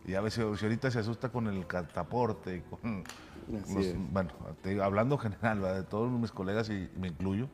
[0.07, 3.05] Y a veces, si ahorita se asusta con el cataporte y con
[3.75, 4.31] los- bueno,
[4.63, 5.77] te hablando general, ¿verdad?
[5.77, 7.49] de todos mis colegas y me incluyo,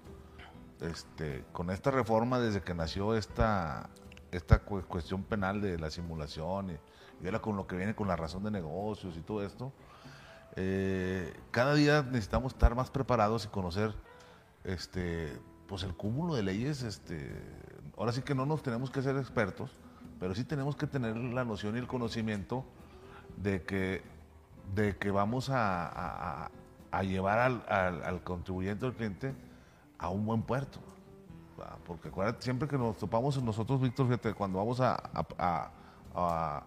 [0.80, 3.90] este, con esta reforma desde que nació esta,
[4.32, 6.78] esta cu- cuestión penal de la simulación y,
[7.22, 9.72] y ahora con lo que viene con la razón de negocios y todo esto,
[10.56, 13.94] eh, cada día necesitamos estar más preparados y conocer
[14.64, 15.38] este,
[15.68, 16.82] pues el cúmulo de leyes.
[16.82, 17.30] Este,
[17.96, 19.70] ahora sí que no nos tenemos que ser expertos,
[20.20, 22.64] pero sí tenemos que tener la noción y el conocimiento
[23.38, 24.02] de que,
[24.74, 26.50] de que vamos a,
[27.02, 29.34] llevar al, al- al contribuyente o al cliente
[29.98, 30.78] a un buen puerto.
[31.58, 31.78] ¿va?
[31.86, 35.70] Porque acuérdate, siempre que nos topamos nosotros, Víctor, fíjate, cuando vamos a-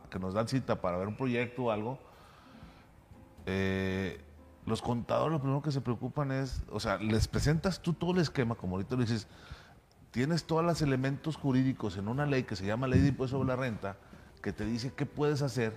[0.09, 1.99] que nos dan cita para ver un proyecto o algo,
[3.45, 4.19] eh,
[4.65, 8.19] los contadores lo primero que se preocupan es, o sea, les presentas tú todo el
[8.19, 9.27] esquema, como ahorita lo dices,
[10.13, 13.49] tienes todos los elementos jurídicos en una ley que se llama Ley de Impuesto sobre
[13.49, 13.97] la Renta,
[14.43, 15.73] que te dice qué puedes hacer.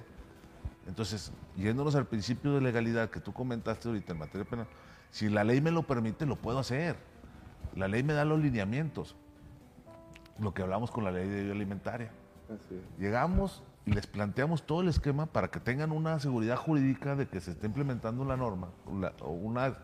[0.86, 4.66] Entonces, yéndonos al principio de legalidad que tú comentaste ahorita en materia penal,
[5.10, 6.96] si la ley me lo permite, lo puedo hacer.
[7.74, 9.16] La ley me da los lineamientos.
[10.38, 12.10] Lo que hablamos con la ley de alimentaria.
[12.44, 12.98] Así es.
[12.98, 17.40] Llegamos y les planteamos todo el esquema para que tengan una seguridad jurídica de que
[17.40, 18.68] se está implementando la norma
[19.22, 19.78] o una,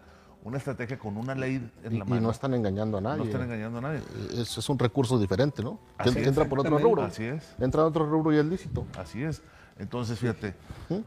[0.45, 2.23] una estrategia con una ley en Y, la y mano.
[2.23, 3.19] no están engañando a nadie.
[3.19, 4.01] No están engañando a nadie.
[4.33, 5.79] Es, es un recurso diferente, ¿no?
[6.03, 7.03] Que, que entra por otro rubro.
[7.03, 8.87] Así es, Entra en otro rubro y es lícito.
[8.99, 9.43] así es.
[9.79, 10.55] Entonces, fíjate,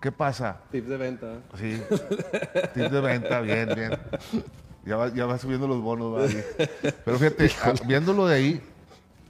[0.02, 0.58] ¿qué pasa?
[0.72, 1.34] Tips de venta.
[1.58, 1.80] Sí,
[2.74, 3.92] tip de venta, bien, bien.
[4.86, 6.44] Ya va, ya va subiendo los bonos, va ahí.
[7.06, 7.52] Pero fíjate,
[7.88, 8.62] viéndolo de ahí,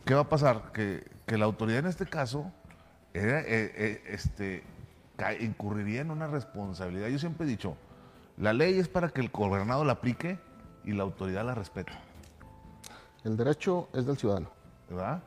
[0.06, 0.72] ¿qué va a pasar?
[0.74, 2.52] Que, que la autoridad en este caso
[3.14, 3.46] era, eh,
[3.76, 4.64] eh, este,
[5.42, 7.08] incurriría en una responsabilidad.
[7.10, 7.76] Yo siempre he dicho,
[8.38, 10.40] la ley es para que el gobernado la aplique
[10.84, 11.92] y la autoridad la respete,
[13.24, 14.50] El derecho es del ciudadano.
[14.90, 15.24] ¿verdad?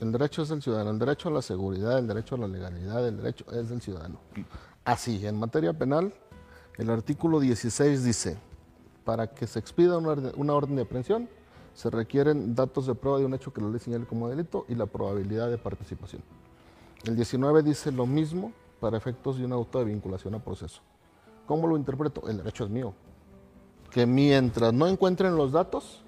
[0.00, 0.90] El derecho es del ciudadano.
[0.90, 4.18] El derecho a la seguridad, el derecho a la legalidad, el derecho es del ciudadano.
[4.84, 6.12] Así, en materia penal,
[6.76, 8.36] el artículo 16 dice,
[9.04, 11.28] para que se expida una, orde- una orden de aprehensión,
[11.74, 14.74] se requieren datos de prueba de un hecho que la ley señale como delito y
[14.74, 16.22] la probabilidad de participación.
[17.04, 20.82] El 19 dice lo mismo para efectos de un auto de vinculación a proceso.
[21.52, 22.26] ¿Cómo lo interpreto?
[22.30, 22.94] El derecho es mío.
[23.90, 26.02] Que mientras no encuentren los datos,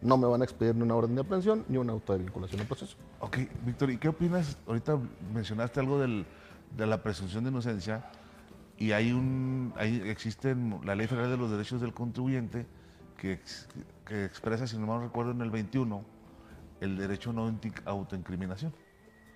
[0.00, 2.62] no me van a expedir ni una orden de aprehensión ni una auto de vinculación
[2.62, 2.96] al proceso.
[3.20, 3.36] Ok,
[3.66, 4.56] Víctor, ¿y qué opinas?
[4.66, 4.98] Ahorita
[5.34, 6.24] mencionaste algo del,
[6.74, 8.06] de la presunción de inocencia
[8.78, 12.64] y hay un, ahí existe la Ley Federal de los Derechos del Contribuyente
[13.18, 13.68] que, ex-
[14.06, 16.02] que expresa, si no mal recuerdo, en el 21,
[16.80, 18.72] el derecho a no autoincriminación.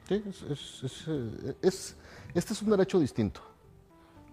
[0.09, 1.97] Sí, es, es- es, eh, es-
[2.33, 3.43] este es un derecho distinto.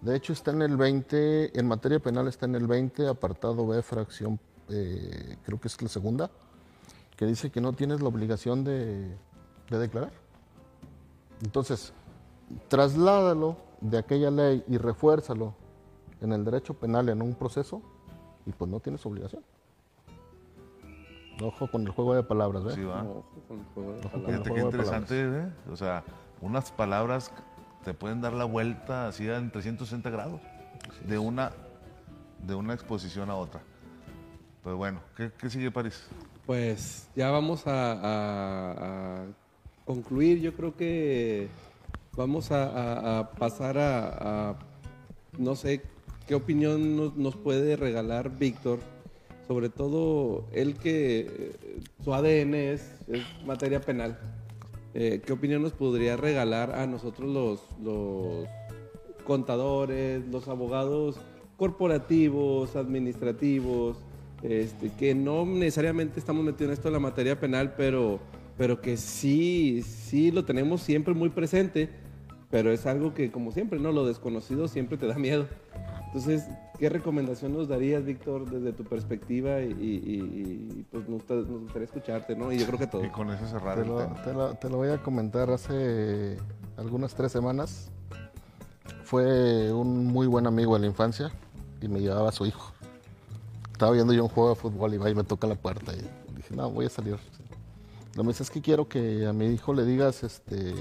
[0.02, 3.82] De hecho, está en el 20, en materia penal está en el 20, apartado B,
[3.82, 4.38] fracción,
[4.68, 6.30] eh, creo que es la segunda,
[7.16, 9.16] que dice que no tienes la obligación de,
[9.68, 10.12] de declarar.
[11.42, 11.92] Entonces,
[12.68, 15.54] trasládalo de aquella ley y refuérzalo
[16.20, 17.82] en el derecho penal en un proceso
[18.46, 19.42] y pues no tienes obligación.
[21.42, 22.74] Ojo con el juego de palabras, ¿ves?
[22.74, 23.02] Sí, va.
[23.02, 24.32] Ojo con el juego de Ojo palabras.
[24.32, 25.52] Fíjate qué interesante, ¿eh?
[25.70, 26.04] O sea,
[26.40, 27.32] unas palabras
[27.88, 30.42] te pueden dar la vuelta así en 360 grados
[31.08, 31.52] de una,
[32.46, 33.62] de una exposición a otra.
[34.62, 36.06] Pero bueno, ¿qué, qué sigue París?
[36.44, 39.24] Pues ya vamos a, a- a
[39.86, 40.38] concluir.
[40.40, 41.48] Yo creo que
[42.14, 44.54] vamos a, pasar a,
[45.38, 45.80] no sé,
[46.26, 48.80] qué opinión nos, nos puede regalar Víctor.
[49.46, 54.18] Sobre todo él que eh, su ADN es, es materia penal.
[54.94, 58.48] Eh, ¿Qué opinión nos podría regalar a nosotros los, los
[59.24, 61.20] contadores, los abogados
[61.56, 63.98] corporativos, administrativos,
[64.42, 68.20] este, que no necesariamente estamos metidos en esto de la materia penal, pero,
[68.56, 71.88] pero que sí, sí lo tenemos siempre muy presente,
[72.50, 73.92] pero es algo que como siempre, ¿no?
[73.92, 75.46] Lo desconocido siempre te da miedo.
[76.08, 76.44] Entonces,
[76.78, 79.60] ¿qué recomendación nos darías, Víctor, desde tu perspectiva?
[79.60, 82.50] Y, y- y, pues nos, gusta- nos gustaría escucharte, ¿no?
[82.50, 83.04] Y yo creo que todo.
[83.04, 84.22] Y con eso cerrar Te el lo, tema.
[84.22, 86.38] te lo- te lo voy a comentar hace
[86.78, 87.90] algunas tres semanas.
[89.04, 91.30] Fue un muy buen amigo de la infancia
[91.82, 92.72] y me llevaba a su hijo.
[93.72, 96.34] Estaba viendo yo un juego de fútbol y va y me toca la puerta y
[96.36, 97.16] dije, no, voy a salir.
[98.16, 100.74] Lo me dice, es que quiero que a mi hijo le digas este,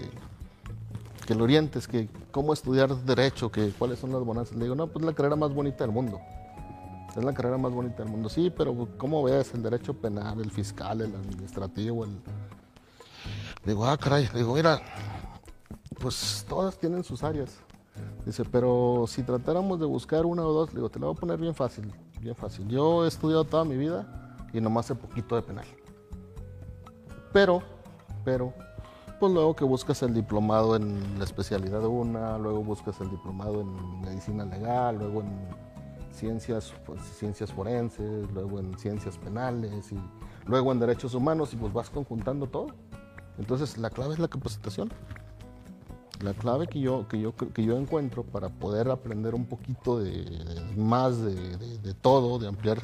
[1.27, 2.07] que lo orientes, que
[2.37, 4.55] cómo estudiar derecho, que cuáles son las bonanzas.
[4.55, 6.21] Le digo, no, pues la carrera más bonita del mundo.
[7.17, 8.29] Es la carrera más bonita del mundo.
[8.29, 12.11] Sí, pero ¿cómo ves el derecho penal, el fiscal, el administrativo, el,
[13.65, 14.29] Digo, ah, caray.
[14.35, 14.79] Digo, mira,
[15.99, 17.57] pues todas tienen sus áreas.
[18.23, 21.39] Dice, pero si tratáramos de buscar una o dos, digo, te la voy a poner
[21.39, 22.67] bien fácil, bien fácil.
[22.67, 25.65] Yo he estudiado toda mi vida y nomás sé poquito de penal.
[27.33, 27.63] Pero,
[28.23, 28.53] pero,
[29.19, 33.61] pues luego que buscas el diplomado en la especialidad de una, luego buscas el diplomado
[33.61, 35.29] en medicina legal, luego en
[36.11, 39.97] ciencias, pues, ciencias forenses, luego en ciencias penales y
[40.45, 42.67] luego en derechos humanos y pues vas conjuntando todo.
[43.37, 44.89] Entonces la clave es la capacitación.
[46.21, 50.11] La clave que yo, que yo, que yo encuentro para poder aprender un poquito de,
[50.23, 52.79] de- más de, todo, de ampliar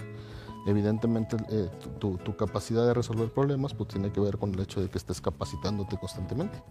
[0.67, 4.59] evidentemente eh, tu, tu- tu capacidad de resolver problemas, pues tiene que ver con el
[4.59, 6.61] hecho de que estés capacitándote constantemente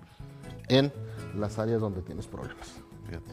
[0.68, 0.92] en
[1.36, 2.72] las áreas donde tienes problemas.
[3.06, 3.32] Fíjate.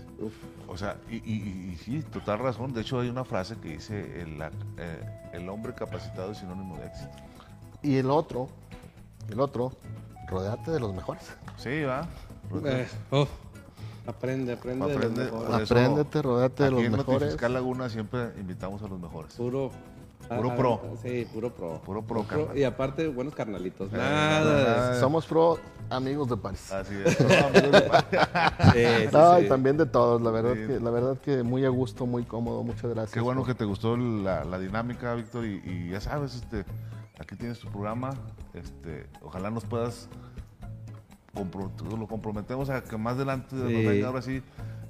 [0.67, 2.73] O sea, y, y- y sí, total razón.
[2.73, 4.41] De hecho, hay una frase que dice: el,
[4.77, 7.11] eh, el hombre capacitado es sinónimo de éxito.
[7.81, 8.49] Y el otro,
[9.29, 9.71] el otro,
[10.27, 11.23] rodeate de los mejores.
[11.57, 12.07] Sí, va.
[12.65, 13.27] Eh, oh,
[14.05, 14.85] aprende, aprende.
[14.87, 15.71] de los Aprende- mejores.
[15.71, 17.19] Apréndete, rodeate de aquí los en mejores.
[17.21, 19.33] Notifiscal Laguna siempre invitamos a los mejores.
[19.35, 19.71] Puro.
[20.29, 20.81] Puro ah, pro.
[20.83, 21.81] ah, Sí, puro pro.
[21.81, 22.57] Puro pro, carnal.
[22.57, 23.91] Y aparte, buenos carnalitos.
[23.91, 24.39] Eh, Nada.
[24.43, 24.91] nada.
[24.93, 25.57] de- Somos pro
[25.89, 26.71] amigos de París.
[26.71, 27.19] Así es.
[27.29, 28.05] No, amigos de París.
[28.73, 29.45] Sí, sí, No, sí.
[29.45, 30.67] y también de todos, la verdad, Sí.
[30.67, 33.11] que, la verdad que muy a gusto, muy cómodo, muchas gracias.
[33.11, 36.63] Qué bueno por- que te gustó la, la dinámica, Víctor, y, y ya sabes, este,
[37.19, 38.11] aquí tienes tu programa,
[38.53, 40.09] este, ojalá nos puedas,
[41.33, 44.43] compro- lo comprometemos a que más adelante nos venga ahora sí,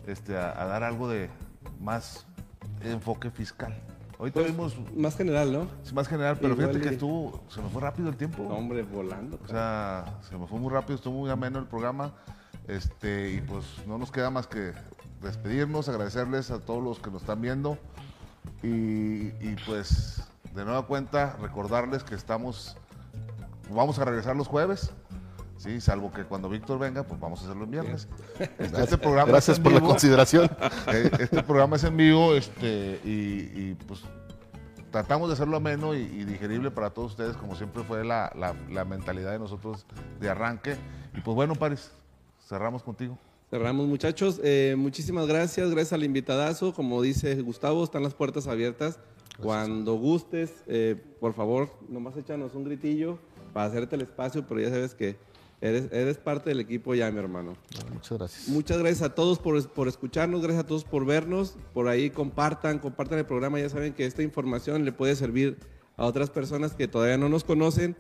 [0.08, 1.30] este, a, a dar algo de
[1.80, 2.26] más
[2.84, 3.74] enfoque fiscal.
[4.20, 5.68] Ahorita Pues, vimos Más general, ¿no?
[5.82, 8.44] es más general, pero igual fíjate que y- estuvo, se nos fue rápido el tiempo.
[8.44, 9.40] No, hombre, volando.
[9.44, 12.14] O sea, se me fue muy rápido, estuvo muy ameno el programa.
[12.68, 14.74] Este, y pues no nos queda más que
[15.22, 17.78] despedirnos, agradecerles a todos los que nos están viendo.
[18.62, 20.22] Y, y, pues,
[20.54, 22.76] de nueva cuenta, recordarles que estamos,
[23.74, 24.92] vamos a regresar los jueves.
[25.60, 28.08] Sí, salvo que cuando Víctor venga, pues vamos a hacerlo en viernes.
[28.58, 29.90] Este, este programa Gracias es en por la vivo.
[29.92, 30.50] consideración.
[30.94, 33.10] Eh, Este programa es en vivo este, y,
[33.72, 34.02] y, pues
[34.90, 38.56] tratamos de hacerlo ameno y, y digerible para todos ustedes, como siempre fue la, la-
[38.72, 39.86] la mentalidad de nosotros
[40.22, 40.78] de arranque.
[41.16, 41.92] Y pues bueno, Paris,
[42.48, 43.18] cerramos contigo.
[43.50, 44.40] Cerramos, muchachos.
[44.44, 45.70] Eh, muchísimas gracias.
[45.72, 46.74] Gracias al invitadazo.
[46.74, 48.98] Como dice Gustavo, están las puertas abiertas.
[49.42, 53.20] Cuando gustes, eh, por favor, nomás échanos un gritillo
[53.54, 55.18] para hacerte el espacio, pero ya sabes que
[55.62, 57.56] eres, eres parte del equipo ya, mi hermano.
[57.94, 58.48] Muchas gracias.
[58.48, 61.56] Muchas gracias a todos por, por escucharnos, gracias a todos por vernos.
[61.74, 63.60] Por ahí compartan, compartan el programa.
[63.60, 65.58] Ya saben que esta información le puede servir
[65.98, 67.96] a otras personas que todavía no nos conocen,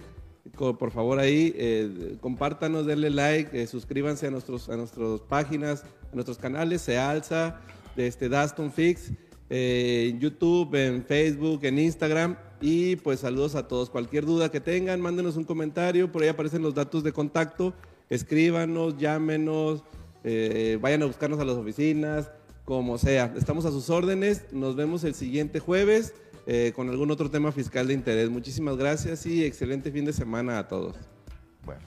[0.51, 6.16] por favor ahí eh, compártanos, denle like, eh, suscríbanse a, nuestros, a nuestras páginas, a
[6.16, 7.60] nuestros canales, se alza,
[7.95, 9.12] de este Daston Fix,
[9.49, 12.38] eh, en YouTube, en Facebook, en Instagram.
[12.62, 13.89] Y pues saludos a todos.
[13.89, 17.74] Cualquier duda que tengan, mándenos un comentario, por ahí aparecen los datos de contacto,
[18.10, 19.84] escríbanos, llámenos,
[20.82, 22.32] vayan a buscarnos a las oficinas,
[22.66, 23.34] como sea.
[23.38, 26.14] Estamos a sus órdenes, nos vemos el siguiente jueves.
[26.51, 28.28] Eh, con algún otro tema fiscal de interés.
[28.32, 30.95] Muchísimas gracias y excelente fin de semana a todos.
[31.64, 31.82] Bueno.